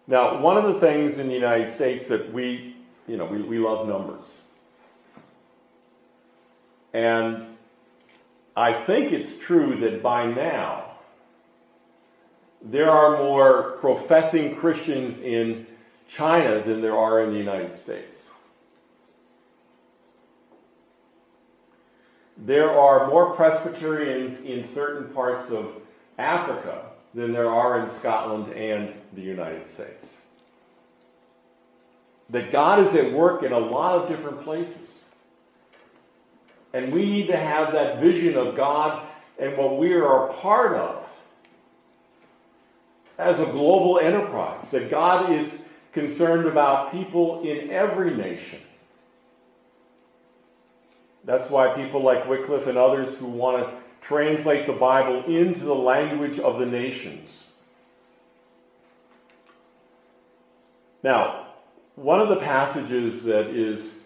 Now, 0.07 0.41
one 0.41 0.57
of 0.57 0.74
the 0.74 0.81
things 0.81 1.19
in 1.19 1.29
the 1.29 1.33
United 1.33 1.74
States 1.74 2.10
that 2.10 2.33
we, 2.33 2.75
you 3.07 3.15
know, 3.15 3.24
we, 3.24 3.41
we 3.41 3.60
love 3.60 3.88
numbers. 3.88 4.25
And 6.91 7.48
I 8.57 8.83
think 8.83 9.13
it's 9.13 9.38
true 9.38 9.77
that 9.79 10.03
by 10.03 10.25
now, 10.25 10.81
there 12.63 12.89
are 12.89 13.18
more 13.18 13.77
professing 13.80 14.56
Christians 14.56 15.22
in 15.22 15.65
China 16.10 16.62
than 16.63 16.82
there 16.82 16.98
are 16.98 17.24
in 17.24 17.32
the 17.32 17.39
United 17.39 17.80
States. 17.80 18.25
There 22.38 22.70
are 22.70 23.08
more 23.08 23.36
Presbyterians 23.36 24.41
in 24.41 24.65
certain 24.65 25.13
parts 25.13 25.50
of 25.51 25.74
Africa 26.18 26.86
than 27.13 27.34
there 27.34 27.50
are 27.50 27.84
in 27.84 27.89
Scotland 27.89 28.53
and 28.53 28.94
the 29.13 29.22
United 29.22 29.72
States. 29.72 30.06
That 32.30 32.51
God 32.51 32.88
is 32.88 32.96
at 32.96 33.12
work 33.12 33.44
in 33.44 33.51
a 33.51 33.60
lot 33.60 33.96
of 33.96 34.10
different 34.10 34.44
places. 34.44 35.03
And 36.74 36.94
we 36.94 37.06
need 37.06 37.27
to 37.27 37.38
have 37.38 37.74
that 37.74 38.00
vision 38.00 38.38
of 38.38 38.56
God 38.56 39.06
and 39.38 39.58
what 39.58 39.77
we 39.77 39.94
are 39.94 40.30
a 40.30 40.34
part 40.34 40.77
of 40.77 41.00
as 43.22 43.40
a 43.40 43.46
global 43.46 44.00
enterprise. 44.00 44.72
That 44.72 44.90
God 44.90 45.32
is 45.32 45.62
concerned 45.94 46.48
about 46.48 46.92
people 46.92 47.42
in 47.44 47.70
every 47.70 48.16
nation. 48.16 48.60
That's 51.24 51.50
why 51.50 51.75
people 51.75 52.01
like 52.01 52.28
Wycliffe 52.28 52.68
and 52.68 52.78
others 52.78 53.18
who 53.18 53.28
want 53.28 53.63
to 53.63 53.74
translate 54.01 54.66
the 54.66 54.74
Bible 54.74 55.24
into 55.25 55.60
the 55.60 55.75
language 55.75 56.40
of 56.40 56.60
the 56.60 56.66
nations. 56.66 57.50
Now, 61.04 61.48
one 61.96 62.20
of 62.20 62.30
the 62.30 62.38
passages 62.38 63.24
that 63.25 63.48
is, 63.48 64.00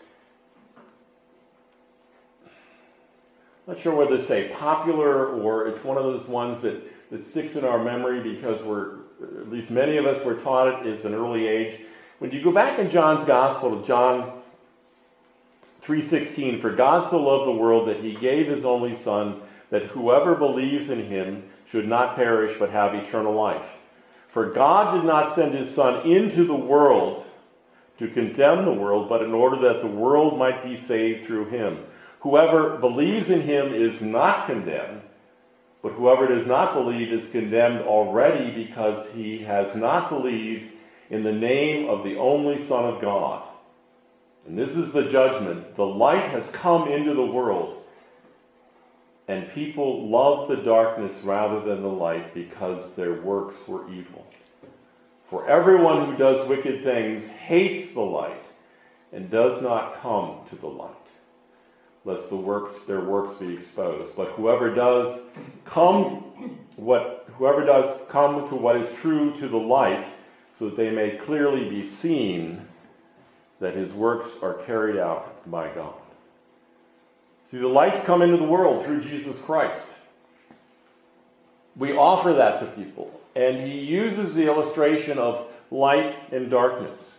I'm 3.68 3.76
not 3.76 3.80
sure 3.80 3.96
whether 3.96 4.18
to 4.18 4.24
say 4.24 4.50
popular 4.50 5.28
or 5.28 5.68
it's 5.68 5.84
one 5.84 5.98
of 5.98 6.04
those 6.04 6.28
ones 6.28 6.62
that, 6.64 7.12
that 7.12 7.26
sticks 7.26 7.56
in 7.56 7.64
our 7.64 7.82
memory 7.84 8.22
because 8.22 8.62
we're, 8.62 9.05
at 9.22 9.50
least 9.50 9.70
many 9.70 9.98
of 9.98 10.06
us 10.06 10.24
were 10.26 10.36
taught 10.36 10.86
it 10.86 11.00
at 11.00 11.06
an 11.06 11.14
early 11.14 11.48
age. 11.48 11.80
When 12.20 12.32
you 12.32 12.44
go 12.44 12.52
back 12.52 12.80
in 12.80 12.90
John's 12.90 13.26
Gospel 13.26 13.80
to 13.80 13.86
John 13.86 14.42
3:16 15.82 16.60
For 16.60 16.72
God 16.72 17.08
so 17.08 17.22
loved 17.22 17.48
the 17.48 17.60
world 17.60 17.88
that 17.88 18.02
he 18.02 18.16
gave 18.16 18.48
his 18.48 18.66
only 18.66 18.96
son 18.96 19.42
that 19.70 19.88
whoever 19.88 20.36
believes 20.36 20.90
in 20.90 21.06
him 21.06 21.44
should 21.70 21.88
not 21.88 22.16
perish 22.16 22.58
but 22.60 22.70
have 22.72 22.94
eternal 22.94 23.34
life. 23.34 23.78
For 24.28 24.50
God 24.52 24.96
did 24.96 25.06
not 25.06 25.34
send 25.34 25.54
his 25.54 25.74
son 25.74 26.06
into 26.06 26.44
the 26.44 26.56
world 26.56 27.26
to 28.00 28.08
condemn 28.08 28.66
the 28.66 28.74
world 28.74 29.08
but 29.08 29.22
in 29.22 29.34
order 29.34 29.58
that 29.62 29.82
the 29.82 29.88
world 29.88 30.38
might 30.38 30.64
be 30.64 30.78
saved 30.78 31.26
through 31.26 31.46
him. 31.46 31.86
Whoever 32.22 32.78
believes 32.78 33.30
in 33.30 33.42
him 33.42 33.74
is 33.74 34.02
not 34.02 34.48
condemned, 34.48 35.02
but 35.86 35.94
whoever 35.94 36.26
does 36.26 36.48
not 36.48 36.74
believe 36.74 37.12
is 37.12 37.30
condemned 37.30 37.82
already 37.82 38.50
because 38.50 39.08
he 39.12 39.44
has 39.44 39.76
not 39.76 40.10
believed 40.10 40.72
in 41.12 41.22
the 41.22 41.32
name 41.32 41.88
of 41.88 42.04
the 42.04 42.18
only 42.18 42.60
Son 42.60 42.86
of 42.86 43.00
God. 43.00 43.48
And 44.48 44.58
this 44.58 44.76
is 44.76 44.94
the 44.94 45.08
judgment. 45.08 45.76
The 45.76 45.86
light 45.86 46.32
has 46.32 46.50
come 46.50 46.92
into 46.92 47.14
the 47.14 47.24
world, 47.24 47.84
and 49.28 49.52
people 49.52 50.10
love 50.10 50.48
the 50.48 50.56
darkness 50.56 51.14
rather 51.24 51.60
than 51.60 51.84
the 51.84 51.88
light 51.88 52.34
because 52.34 52.96
their 52.96 53.22
works 53.22 53.68
were 53.68 53.88
evil. 53.94 54.26
For 55.30 55.48
everyone 55.48 56.08
who 56.08 56.18
does 56.18 56.48
wicked 56.48 56.84
things 56.84 57.28
hates 57.28 57.94
the 57.94 58.02
light 58.02 58.44
and 59.14 59.30
does 59.30 59.62
not 59.62 60.02
come 60.02 60.40
to 60.50 60.56
the 60.56 60.66
light, 60.66 61.05
lest 62.06 62.30
the 62.30 62.38
works 62.38 62.86
their 62.86 63.02
works 63.02 63.36
be 63.36 63.54
exposed. 63.54 64.16
But 64.16 64.32
whoever 64.34 64.74
does 64.74 65.22
come 65.66 66.22
what 66.78 67.28
whoever 67.38 67.66
does 67.66 68.00
come 68.10 68.48
to 68.50 68.56
what 68.56 68.78
is 68.78 68.94
true 68.94 69.34
to 69.36 69.48
the 69.48 69.58
light, 69.58 70.06
so 70.58 70.66
that 70.66 70.78
they 70.78 70.92
may 70.92 71.18
clearly 71.18 71.70
be 71.70 71.88
seen 71.88 72.66
that 73.60 73.76
his 73.76 73.92
works 73.92 74.30
are 74.42 74.54
carried 74.54 74.98
out 74.98 75.50
by 75.50 75.70
God. 75.74 75.96
See, 77.52 77.58
the 77.58 77.68
lights 77.68 78.06
come 78.06 78.22
into 78.22 78.38
the 78.38 78.44
world 78.44 78.86
through 78.86 79.02
Jesus 79.02 79.40
Christ. 79.42 79.88
We 81.76 81.94
offer 81.94 82.34
that 82.34 82.60
to 82.60 82.66
people, 82.68 83.20
and 83.36 83.66
he 83.66 83.80
uses 83.80 84.36
the 84.36 84.48
illustration 84.48 85.18
of 85.18 85.48
light 85.72 86.16
and 86.32 86.50
darkness. 86.50 87.16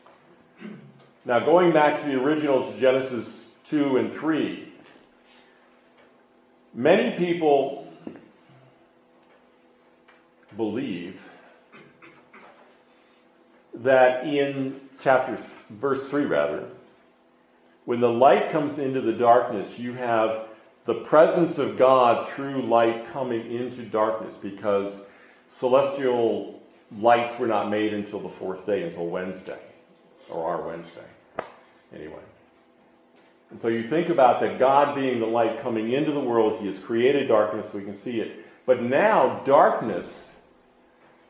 Now, 1.25 1.41
going 1.41 1.73
back 1.73 2.03
to 2.03 2.09
the 2.09 2.23
original 2.23 2.71
to 2.71 2.81
Genesis 2.81 3.47
2 3.69 3.97
and 3.97 4.13
3, 4.13 4.73
many 6.77 7.17
people 7.17 7.91
believe 10.57 11.21
that 13.75 14.27
in 14.27 14.81
chapter, 15.03 15.39
verse 15.71 16.09
3 16.09 16.27
rather, 16.27 16.69
when 17.87 18.01
the 18.01 18.11
light 18.11 18.51
comes 18.51 18.79
into 18.79 19.01
the 19.01 19.13
darkness, 19.13 19.79
you 19.79 19.95
have 19.95 20.49
the 20.85 20.95
presence 20.95 21.59
of 21.59 21.79
God 21.79 22.29
through 22.31 22.63
light 22.63 23.11
coming 23.13 23.51
into 23.51 23.83
darkness 23.83 24.35
because 24.41 25.05
celestial 25.59 26.61
lights 26.99 27.39
were 27.39 27.47
not 27.47 27.71
made 27.71 27.95
until 27.95 28.21
the 28.21 28.29
fourth 28.29 28.67
day, 28.67 28.83
until 28.83 29.07
Wednesday, 29.07 29.59
or 30.31 30.49
our 30.49 30.67
Wednesday. 30.67 31.07
Anyway. 31.95 32.23
And 33.51 33.61
so 33.61 33.69
you 33.69 33.87
think 33.87 34.09
about 34.09 34.41
that 34.41 34.59
God 34.59 34.95
being 34.95 35.21
the 35.21 35.27
light 35.27 35.63
coming 35.63 35.93
into 35.93 36.13
the 36.13 36.21
world, 36.21 36.61
He 36.61 36.67
has 36.67 36.79
created 36.79 37.29
darkness 37.29 37.71
so 37.71 37.79
we 37.79 37.85
can 37.85 37.97
see 37.97 38.21
it. 38.21 38.45
But 38.67 38.83
now 38.83 39.43
darkness 39.45 40.31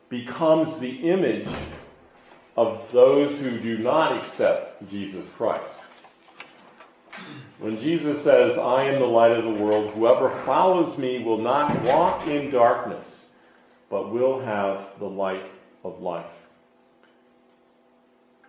becomes 0.09 0.79
the 0.79 1.09
image 1.09 1.47
of 2.55 2.91
those 2.91 3.39
who 3.39 3.59
do 3.59 3.77
not 3.77 4.17
accept 4.17 4.89
Jesus 4.89 5.29
Christ. 5.29 5.81
When 7.59 7.79
Jesus 7.79 8.23
says, 8.23 8.57
I 8.57 8.85
am 8.85 8.99
the 8.99 9.07
light 9.07 9.31
of 9.31 9.43
the 9.43 9.63
world, 9.63 9.93
whoever 9.93 10.29
follows 10.29 10.97
me 10.97 11.23
will 11.23 11.37
not 11.39 11.81
walk 11.83 12.27
in 12.27 12.51
darkness, 12.51 13.29
but 13.89 14.11
will 14.11 14.39
have 14.41 14.87
the 14.99 15.09
light 15.09 15.51
of 15.83 16.01
life. 16.01 16.25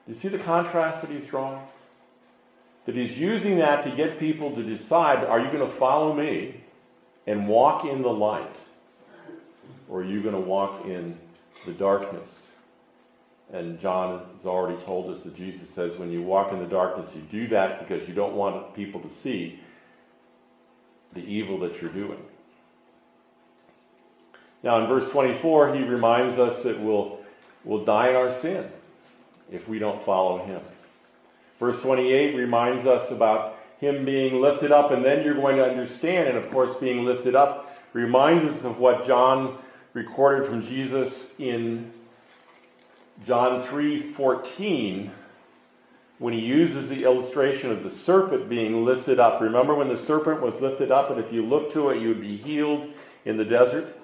You 0.06 0.14
see 0.14 0.28
the 0.28 0.38
contrast 0.38 1.02
that 1.02 1.10
he's 1.10 1.26
drawing? 1.26 1.60
That 2.88 2.96
he's 2.96 3.18
using 3.18 3.58
that 3.58 3.84
to 3.84 3.90
get 3.90 4.18
people 4.18 4.56
to 4.56 4.62
decide 4.62 5.22
are 5.22 5.40
you 5.40 5.52
going 5.52 5.58
to 5.58 5.70
follow 5.70 6.14
me 6.14 6.62
and 7.26 7.46
walk 7.46 7.84
in 7.84 8.00
the 8.00 8.08
light? 8.08 8.56
Or 9.90 10.00
are 10.00 10.04
you 10.04 10.22
going 10.22 10.34
to 10.34 10.40
walk 10.40 10.86
in 10.86 11.18
the 11.66 11.72
darkness? 11.72 12.46
And 13.52 13.78
John 13.78 14.22
has 14.38 14.46
already 14.46 14.82
told 14.84 15.14
us 15.14 15.22
that 15.24 15.36
Jesus 15.36 15.68
says 15.74 15.98
when 15.98 16.10
you 16.10 16.22
walk 16.22 16.50
in 16.50 16.60
the 16.60 16.64
darkness, 16.64 17.14
you 17.14 17.20
do 17.30 17.48
that 17.48 17.86
because 17.86 18.08
you 18.08 18.14
don't 18.14 18.32
want 18.32 18.74
people 18.74 19.02
to 19.02 19.14
see 19.16 19.60
the 21.12 21.20
evil 21.20 21.58
that 21.58 21.82
you're 21.82 21.92
doing. 21.92 22.22
Now, 24.62 24.80
in 24.80 24.86
verse 24.86 25.10
24, 25.10 25.74
he 25.74 25.82
reminds 25.82 26.38
us 26.38 26.62
that 26.62 26.80
we'll, 26.80 27.20
we'll 27.64 27.84
die 27.84 28.08
in 28.08 28.16
our 28.16 28.32
sin 28.32 28.70
if 29.52 29.68
we 29.68 29.78
don't 29.78 30.02
follow 30.06 30.42
him. 30.46 30.62
Verse 31.58 31.80
28 31.80 32.36
reminds 32.36 32.86
us 32.86 33.10
about 33.10 33.56
him 33.80 34.04
being 34.04 34.40
lifted 34.40 34.72
up, 34.72 34.90
and 34.90 35.04
then 35.04 35.24
you're 35.24 35.34
going 35.34 35.56
to 35.56 35.64
understand, 35.64 36.28
and 36.28 36.36
of 36.36 36.50
course, 36.50 36.76
being 36.76 37.04
lifted 37.04 37.34
up 37.34 37.76
reminds 37.92 38.44
us 38.44 38.64
of 38.64 38.78
what 38.78 39.06
John 39.06 39.58
recorded 39.92 40.48
from 40.48 40.62
Jesus 40.62 41.34
in 41.38 41.92
John 43.26 43.62
3:14 43.62 45.10
when 46.18 46.34
he 46.34 46.40
uses 46.40 46.88
the 46.88 47.04
illustration 47.04 47.70
of 47.70 47.84
the 47.84 47.90
serpent 47.90 48.48
being 48.48 48.84
lifted 48.84 49.20
up. 49.20 49.40
Remember 49.40 49.74
when 49.74 49.88
the 49.88 49.96
serpent 49.96 50.40
was 50.40 50.60
lifted 50.60 50.90
up 50.90 51.10
and 51.10 51.20
if 51.20 51.32
you 51.32 51.44
look 51.44 51.72
to 51.72 51.90
it 51.90 52.00
you 52.00 52.08
would 52.08 52.20
be 52.20 52.36
healed 52.36 52.88
in 53.24 53.36
the 53.36 53.44
desert? 53.44 53.96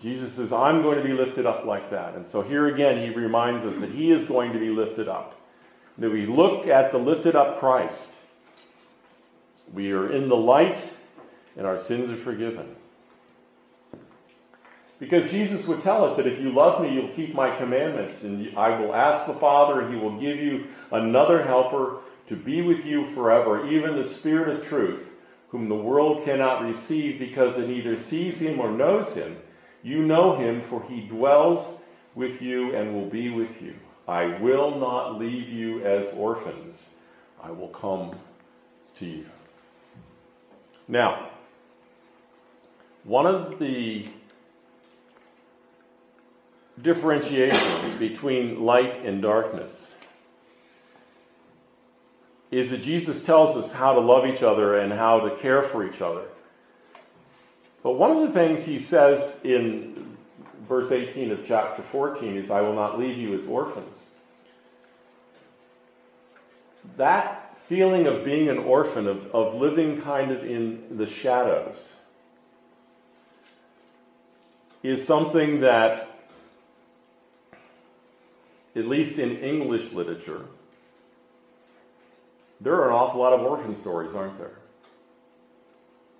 Jesus 0.00 0.34
says, 0.34 0.52
I'm 0.52 0.82
going 0.82 0.98
to 0.98 1.04
be 1.04 1.14
lifted 1.14 1.46
up 1.46 1.64
like 1.64 1.90
that. 1.90 2.14
And 2.14 2.28
so 2.28 2.42
here 2.42 2.66
again 2.66 3.02
he 3.02 3.14
reminds 3.14 3.64
us 3.64 3.78
that 3.80 3.90
he 3.90 4.10
is 4.10 4.26
going 4.26 4.52
to 4.52 4.58
be 4.58 4.68
lifted 4.68 5.08
up. 5.08 5.37
That 5.98 6.10
we 6.10 6.26
look 6.26 6.66
at 6.66 6.92
the 6.92 6.98
lifted 6.98 7.34
up 7.34 7.58
Christ. 7.58 8.08
We 9.72 9.92
are 9.92 10.10
in 10.10 10.28
the 10.28 10.36
light 10.36 10.80
and 11.56 11.66
our 11.66 11.78
sins 11.78 12.10
are 12.10 12.22
forgiven. 12.22 12.76
Because 15.00 15.30
Jesus 15.30 15.66
would 15.66 15.80
tell 15.80 16.04
us 16.04 16.16
that 16.16 16.26
if 16.26 16.40
you 16.40 16.50
love 16.50 16.82
me, 16.82 16.92
you'll 16.92 17.12
keep 17.12 17.34
my 17.34 17.54
commandments, 17.54 18.24
and 18.24 18.56
I 18.56 18.80
will 18.80 18.94
ask 18.94 19.26
the 19.26 19.34
Father, 19.34 19.80
and 19.80 19.94
he 19.94 20.00
will 20.00 20.18
give 20.18 20.38
you 20.38 20.66
another 20.90 21.44
helper 21.44 21.98
to 22.28 22.36
be 22.36 22.62
with 22.62 22.84
you 22.84 23.08
forever, 23.10 23.68
even 23.68 23.94
the 23.94 24.04
Spirit 24.04 24.48
of 24.48 24.66
truth, 24.66 25.14
whom 25.50 25.68
the 25.68 25.76
world 25.76 26.24
cannot 26.24 26.62
receive 26.62 27.18
because 27.18 27.58
it 27.58 27.68
neither 27.68 27.98
sees 28.00 28.40
him 28.40 28.58
or 28.58 28.70
knows 28.70 29.14
him. 29.14 29.36
You 29.84 30.02
know 30.02 30.36
him, 30.36 30.62
for 30.62 30.82
he 30.82 31.02
dwells 31.02 31.78
with 32.16 32.42
you 32.42 32.74
and 32.74 32.92
will 32.92 33.08
be 33.08 33.30
with 33.30 33.62
you. 33.62 33.74
I 34.08 34.38
will 34.38 34.78
not 34.78 35.18
leave 35.18 35.50
you 35.50 35.84
as 35.84 36.12
orphans. 36.14 36.94
I 37.42 37.50
will 37.50 37.68
come 37.68 38.18
to 38.98 39.06
you. 39.06 39.26
Now, 40.88 41.28
one 43.04 43.26
of 43.26 43.58
the 43.58 44.08
differentiations 46.80 47.98
between 47.98 48.64
light 48.64 49.04
and 49.04 49.20
darkness 49.20 49.90
is 52.50 52.70
that 52.70 52.82
Jesus 52.82 53.22
tells 53.24 53.56
us 53.56 53.70
how 53.72 53.92
to 53.92 54.00
love 54.00 54.26
each 54.26 54.42
other 54.42 54.78
and 54.78 54.90
how 54.90 55.20
to 55.20 55.36
care 55.36 55.62
for 55.62 55.86
each 55.86 56.00
other. 56.00 56.24
But 57.82 57.92
one 57.92 58.16
of 58.16 58.26
the 58.26 58.32
things 58.32 58.64
he 58.64 58.78
says 58.78 59.44
in 59.44 59.97
verse 60.68 60.92
18 60.92 61.30
of 61.30 61.46
chapter 61.46 61.82
14 61.82 62.36
is, 62.36 62.50
I 62.50 62.60
will 62.60 62.74
not 62.74 62.98
leave 62.98 63.16
you 63.16 63.34
as 63.34 63.46
orphans. 63.46 64.08
That 66.96 67.56
feeling 67.68 68.06
of 68.06 68.24
being 68.24 68.48
an 68.48 68.58
orphan, 68.58 69.06
of, 69.06 69.26
of 69.34 69.54
living 69.54 70.00
kind 70.02 70.30
of 70.30 70.44
in 70.44 70.98
the 70.98 71.08
shadows, 71.08 71.76
is 74.82 75.06
something 75.06 75.60
that, 75.60 76.08
at 78.76 78.86
least 78.86 79.18
in 79.18 79.36
English 79.38 79.92
literature, 79.92 80.44
there 82.60 82.74
are 82.74 82.88
an 82.88 82.94
awful 82.94 83.20
lot 83.20 83.32
of 83.32 83.40
orphan 83.40 83.80
stories, 83.80 84.14
aren't 84.14 84.38
there? 84.38 84.58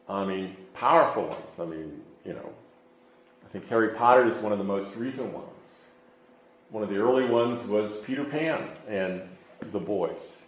I 0.09 0.25
mean, 0.25 0.57
powerful 0.75 1.29
ones. 1.29 1.61
I 1.61 1.65
mean, 1.65 2.03
you 2.25 2.33
know, 2.33 2.53
I 3.49 3.51
think 3.51 3.69
Harry 3.69 3.95
Potter 3.95 4.31
is 4.31 4.37
one 4.43 4.53
of 4.53 4.59
the 4.59 4.65
most 4.65 4.95
recent 4.95 5.33
ones. 5.33 5.49
One 6.69 6.83
of 6.83 6.91
the 6.91 6.97
early 6.97 7.25
ones 7.25 7.67
was 7.67 7.97
Peter 7.99 8.25
Pan 8.25 8.69
and 8.87 9.23
the 9.73 9.81
boys. 9.81 10.43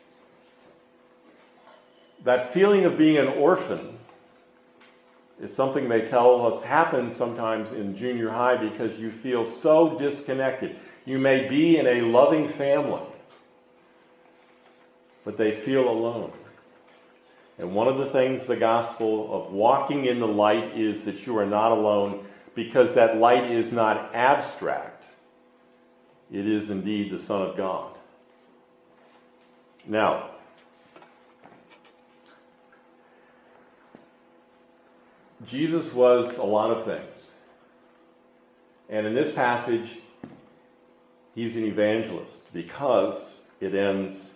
That 2.24 2.52
feeling 2.52 2.84
of 2.84 2.98
being 2.98 3.16
an 3.16 3.28
orphan 3.28 3.96
is 5.40 5.56
something 5.56 5.88
they 5.88 6.02
tell 6.02 6.52
us 6.52 6.62
happens 6.62 7.16
sometimes 7.16 7.72
in 7.72 7.96
junior 7.96 8.28
high 8.28 8.58
because 8.58 8.98
you 8.98 9.10
feel 9.10 9.50
so 9.50 9.98
disconnected. 9.98 10.76
You 11.06 11.18
may 11.18 11.48
be 11.48 11.78
in 11.78 11.86
a 11.86 12.02
loving 12.02 12.50
family, 12.50 13.00
but 15.24 15.38
they 15.38 15.52
feel 15.52 15.88
alone. 15.88 16.32
And 17.56 17.74
one 17.74 17.88
of 17.88 17.96
the 17.96 18.10
things 18.10 18.46
the 18.46 18.56
gospel 18.56 19.46
of 19.46 19.52
walking 19.54 20.04
in 20.04 20.20
the 20.20 20.28
light 20.28 20.76
is 20.78 21.06
that 21.06 21.26
you 21.26 21.38
are 21.38 21.46
not 21.46 21.72
alone 21.72 22.26
because 22.64 22.94
that 22.94 23.16
light 23.16 23.50
is 23.50 23.72
not 23.72 24.14
abstract. 24.14 25.02
It 26.30 26.46
is 26.46 26.68
indeed 26.68 27.10
the 27.10 27.18
Son 27.18 27.40
of 27.40 27.56
God. 27.56 27.94
Now, 29.86 30.32
Jesus 35.46 35.90
was 35.94 36.36
a 36.36 36.42
lot 36.42 36.70
of 36.70 36.84
things. 36.84 37.30
And 38.90 39.06
in 39.06 39.14
this 39.14 39.34
passage, 39.34 39.96
he's 41.34 41.56
an 41.56 41.64
evangelist 41.64 42.52
because 42.52 43.16
it 43.58 43.74
ends, 43.74 44.32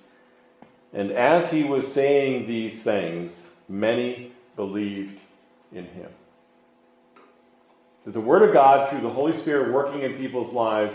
and 0.95 1.11
as 1.11 1.51
he 1.51 1.63
was 1.63 1.93
saying 1.93 2.47
these 2.47 2.83
things, 2.83 3.49
many 3.69 4.33
believed 4.57 5.21
in 5.75 5.85
him. 5.85 6.11
That 8.05 8.13
the 8.13 8.21
Word 8.21 8.43
of 8.43 8.53
God, 8.53 8.89
through 8.89 9.01
the 9.01 9.11
Holy 9.11 9.37
Spirit 9.37 9.73
working 9.73 10.03
in 10.03 10.15
people's 10.15 10.53
lives, 10.53 10.95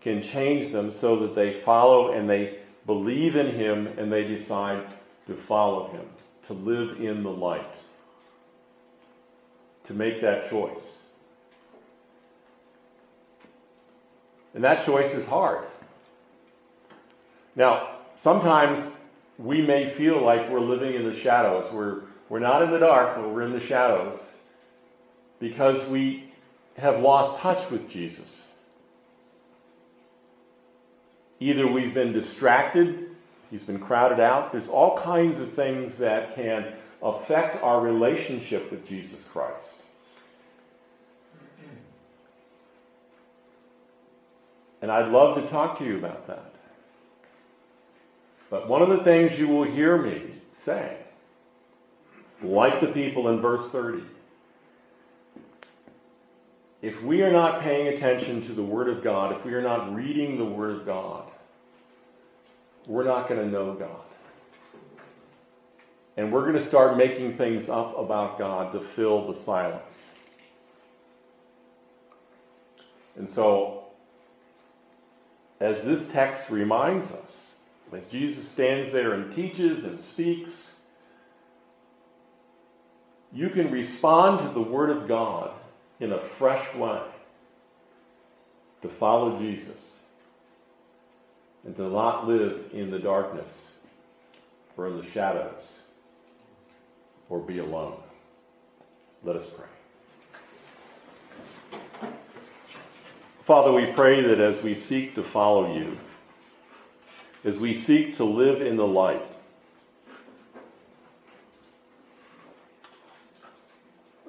can 0.00 0.22
change 0.22 0.72
them 0.72 0.92
so 0.92 1.20
that 1.20 1.34
they 1.34 1.52
follow 1.52 2.12
and 2.12 2.30
they 2.30 2.58
believe 2.86 3.34
in 3.34 3.54
Him 3.54 3.86
and 3.98 4.12
they 4.12 4.22
decide 4.22 4.86
to 5.26 5.34
follow 5.34 5.88
Him, 5.88 6.06
to 6.46 6.52
live 6.52 7.00
in 7.00 7.24
the 7.24 7.30
light, 7.30 7.74
to 9.86 9.94
make 9.94 10.20
that 10.20 10.48
choice. 10.48 10.98
And 14.54 14.62
that 14.62 14.84
choice 14.86 15.12
is 15.12 15.26
hard. 15.26 15.66
Now, 17.56 17.96
sometimes 18.22 18.80
we 19.38 19.60
may 19.60 19.90
feel 19.90 20.22
like 20.22 20.48
we're 20.48 20.60
living 20.60 20.94
in 20.94 21.04
the 21.04 21.18
shadows. 21.18 21.70
We're, 21.72 22.02
we're 22.28 22.38
not 22.38 22.62
in 22.62 22.70
the 22.70 22.78
dark, 22.78 23.16
but 23.16 23.28
we're 23.28 23.42
in 23.42 23.52
the 23.52 23.60
shadows 23.60 24.18
because 25.40 25.86
we 25.88 26.25
have 26.76 27.00
lost 27.00 27.40
touch 27.40 27.70
with 27.70 27.88
Jesus. 27.88 28.44
Either 31.40 31.66
we've 31.66 31.94
been 31.94 32.12
distracted, 32.12 33.10
he's 33.50 33.62
been 33.62 33.78
crowded 33.78 34.20
out. 34.20 34.52
There's 34.52 34.68
all 34.68 34.98
kinds 34.98 35.38
of 35.40 35.54
things 35.54 35.98
that 35.98 36.34
can 36.34 36.72
affect 37.02 37.62
our 37.62 37.80
relationship 37.80 38.70
with 38.70 38.86
Jesus 38.88 39.22
Christ. 39.24 39.82
And 44.82 44.90
I'd 44.90 45.08
love 45.08 45.36
to 45.36 45.48
talk 45.48 45.78
to 45.78 45.84
you 45.84 45.96
about 45.96 46.26
that. 46.26 46.54
But 48.50 48.68
one 48.68 48.82
of 48.82 48.88
the 48.88 49.02
things 49.02 49.38
you 49.38 49.48
will 49.48 49.64
hear 49.64 49.96
me 49.96 50.22
say, 50.64 50.98
like 52.42 52.80
the 52.80 52.86
people 52.88 53.28
in 53.28 53.40
verse 53.40 53.70
30, 53.70 54.02
if 56.86 57.02
we 57.02 57.20
are 57.22 57.32
not 57.32 57.62
paying 57.62 57.88
attention 57.88 58.40
to 58.42 58.52
the 58.52 58.62
Word 58.62 58.88
of 58.88 59.02
God, 59.02 59.36
if 59.36 59.44
we 59.44 59.52
are 59.54 59.60
not 59.60 59.92
reading 59.92 60.38
the 60.38 60.44
Word 60.44 60.70
of 60.70 60.86
God, 60.86 61.24
we're 62.86 63.02
not 63.02 63.28
going 63.28 63.40
to 63.40 63.50
know 63.50 63.74
God. 63.74 64.04
And 66.16 66.32
we're 66.32 66.42
going 66.42 66.54
to 66.54 66.64
start 66.64 66.96
making 66.96 67.38
things 67.38 67.68
up 67.68 67.98
about 67.98 68.38
God 68.38 68.72
to 68.72 68.78
fill 68.78 69.32
the 69.32 69.42
silence. 69.42 69.82
And 73.16 73.28
so, 73.28 73.86
as 75.58 75.82
this 75.82 76.06
text 76.12 76.50
reminds 76.50 77.10
us, 77.10 77.54
as 77.92 78.06
Jesus 78.10 78.48
stands 78.48 78.92
there 78.92 79.12
and 79.12 79.34
teaches 79.34 79.82
and 79.82 80.00
speaks, 80.00 80.76
you 83.32 83.50
can 83.50 83.72
respond 83.72 84.46
to 84.46 84.54
the 84.54 84.62
Word 84.62 84.90
of 84.90 85.08
God 85.08 85.50
in 86.00 86.12
a 86.12 86.18
fresh 86.18 86.74
way 86.74 87.02
to 88.82 88.88
follow 88.88 89.38
Jesus 89.38 89.96
and 91.64 91.74
to 91.76 91.88
not 91.88 92.28
live 92.28 92.70
in 92.72 92.90
the 92.90 92.98
darkness 92.98 93.50
or 94.76 94.86
in 94.88 94.98
the 94.98 95.06
shadows 95.10 95.80
or 97.28 97.40
be 97.40 97.58
alone. 97.58 97.96
Let 99.24 99.36
us 99.36 99.46
pray. 99.46 99.66
Father, 103.44 103.72
we 103.72 103.86
pray 103.86 104.22
that 104.22 104.40
as 104.40 104.62
we 104.62 104.74
seek 104.74 105.14
to 105.14 105.22
follow 105.22 105.74
you, 105.76 105.98
as 107.44 107.58
we 107.58 107.74
seek 107.74 108.16
to 108.16 108.24
live 108.24 108.60
in 108.60 108.76
the 108.76 108.86
light, 108.86 109.22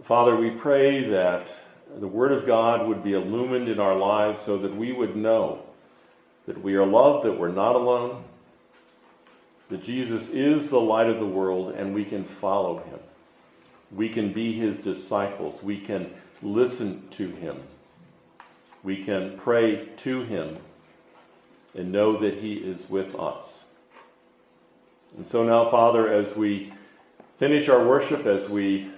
Father, 0.08 0.38
we 0.38 0.52
pray 0.52 1.10
that 1.10 1.50
the 2.00 2.08
Word 2.08 2.32
of 2.32 2.48
God 2.48 2.88
would 2.88 3.04
be 3.04 3.12
illumined 3.12 3.68
in 3.68 3.78
our 3.78 3.98
lives 3.98 4.42
so 4.42 4.58
that 4.60 4.74
we 4.74 4.94
would 4.94 5.18
know 5.18 5.64
that 6.46 6.64
we 6.64 6.76
are 6.76 6.86
loved, 6.86 7.26
that 7.26 7.38
we're 7.38 7.50
not 7.50 7.76
alone, 7.76 8.24
that 9.70 9.84
Jesus 9.84 10.30
is 10.30 10.70
the 10.70 10.80
light 10.80 11.10
of 11.10 11.20
the 11.20 11.26
world, 11.26 11.76
and 11.76 11.94
we 11.94 12.06
can 12.06 12.24
follow 12.24 12.78
him. 12.78 13.00
We 13.92 14.08
can 14.08 14.32
be 14.32 14.58
his 14.58 14.80
disciples. 14.80 15.62
We 15.62 15.78
can 15.78 16.14
listen 16.42 17.10
to 17.18 17.28
him. 17.28 17.60
We 18.84 19.04
can 19.04 19.38
pray 19.38 19.90
to 20.04 20.24
him 20.24 20.58
and 21.76 21.92
know 21.92 22.18
that 22.22 22.36
he 22.36 22.54
is 22.54 22.90
with 22.90 23.14
us. 23.20 23.60
And 25.18 25.28
so 25.28 25.44
now, 25.44 25.70
Father, 25.70 26.08
as 26.08 26.34
we 26.34 26.72
finish 27.40 27.68
our 27.68 27.86
worship, 27.86 28.26
as 28.26 28.48
we 28.48 28.90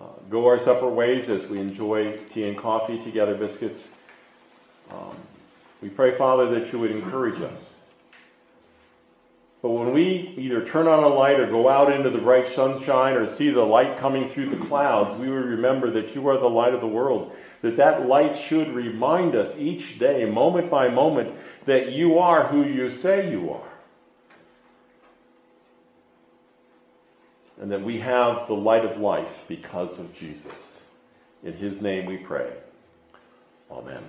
uh, 0.00 0.04
go 0.30 0.46
our 0.46 0.58
separate 0.58 0.90
ways 0.90 1.28
as 1.28 1.46
we 1.48 1.58
enjoy 1.60 2.16
tea 2.34 2.44
and 2.48 2.56
coffee 2.58 2.98
together, 3.02 3.34
biscuits. 3.34 3.82
Um, 4.90 5.16
we 5.82 5.88
pray, 5.88 6.16
Father, 6.16 6.48
that 6.58 6.72
you 6.72 6.78
would 6.80 6.90
encourage 6.92 7.40
us 7.42 7.74
But 9.62 9.70
when 9.70 9.92
we 9.92 10.34
either 10.38 10.64
turn 10.66 10.88
on 10.88 11.04
a 11.04 11.08
light 11.08 11.40
or 11.40 11.46
go 11.46 11.68
out 11.68 11.92
into 11.92 12.10
the 12.10 12.18
bright 12.18 12.48
sunshine 12.48 13.14
or 13.14 13.28
see 13.28 13.50
the 13.50 13.62
light 13.62 13.98
coming 13.98 14.28
through 14.28 14.50
the 14.50 14.66
clouds, 14.66 15.18
we 15.20 15.28
would 15.28 15.44
remember 15.44 15.90
that 15.92 16.14
you 16.14 16.28
are 16.28 16.38
the 16.38 16.48
light 16.50 16.74
of 16.74 16.80
the 16.80 16.88
world. 16.88 17.36
That 17.62 17.76
that 17.78 18.08
light 18.08 18.38
should 18.38 18.72
remind 18.72 19.36
us 19.36 19.58
each 19.58 19.98
day, 19.98 20.24
moment 20.26 20.70
by 20.70 20.88
moment, 20.88 21.34
that 21.66 21.92
you 21.92 22.18
are 22.18 22.48
who 22.48 22.64
you 22.64 22.90
say 22.90 23.30
you 23.30 23.52
are. 23.52 23.71
And 27.62 27.70
that 27.70 27.80
we 27.80 28.00
have 28.00 28.48
the 28.48 28.54
light 28.54 28.84
of 28.84 29.00
life 29.00 29.44
because 29.46 29.96
of 30.00 30.12
Jesus. 30.18 30.58
In 31.44 31.52
his 31.52 31.80
name 31.80 32.06
we 32.06 32.16
pray. 32.16 32.54
Amen. 33.70 34.02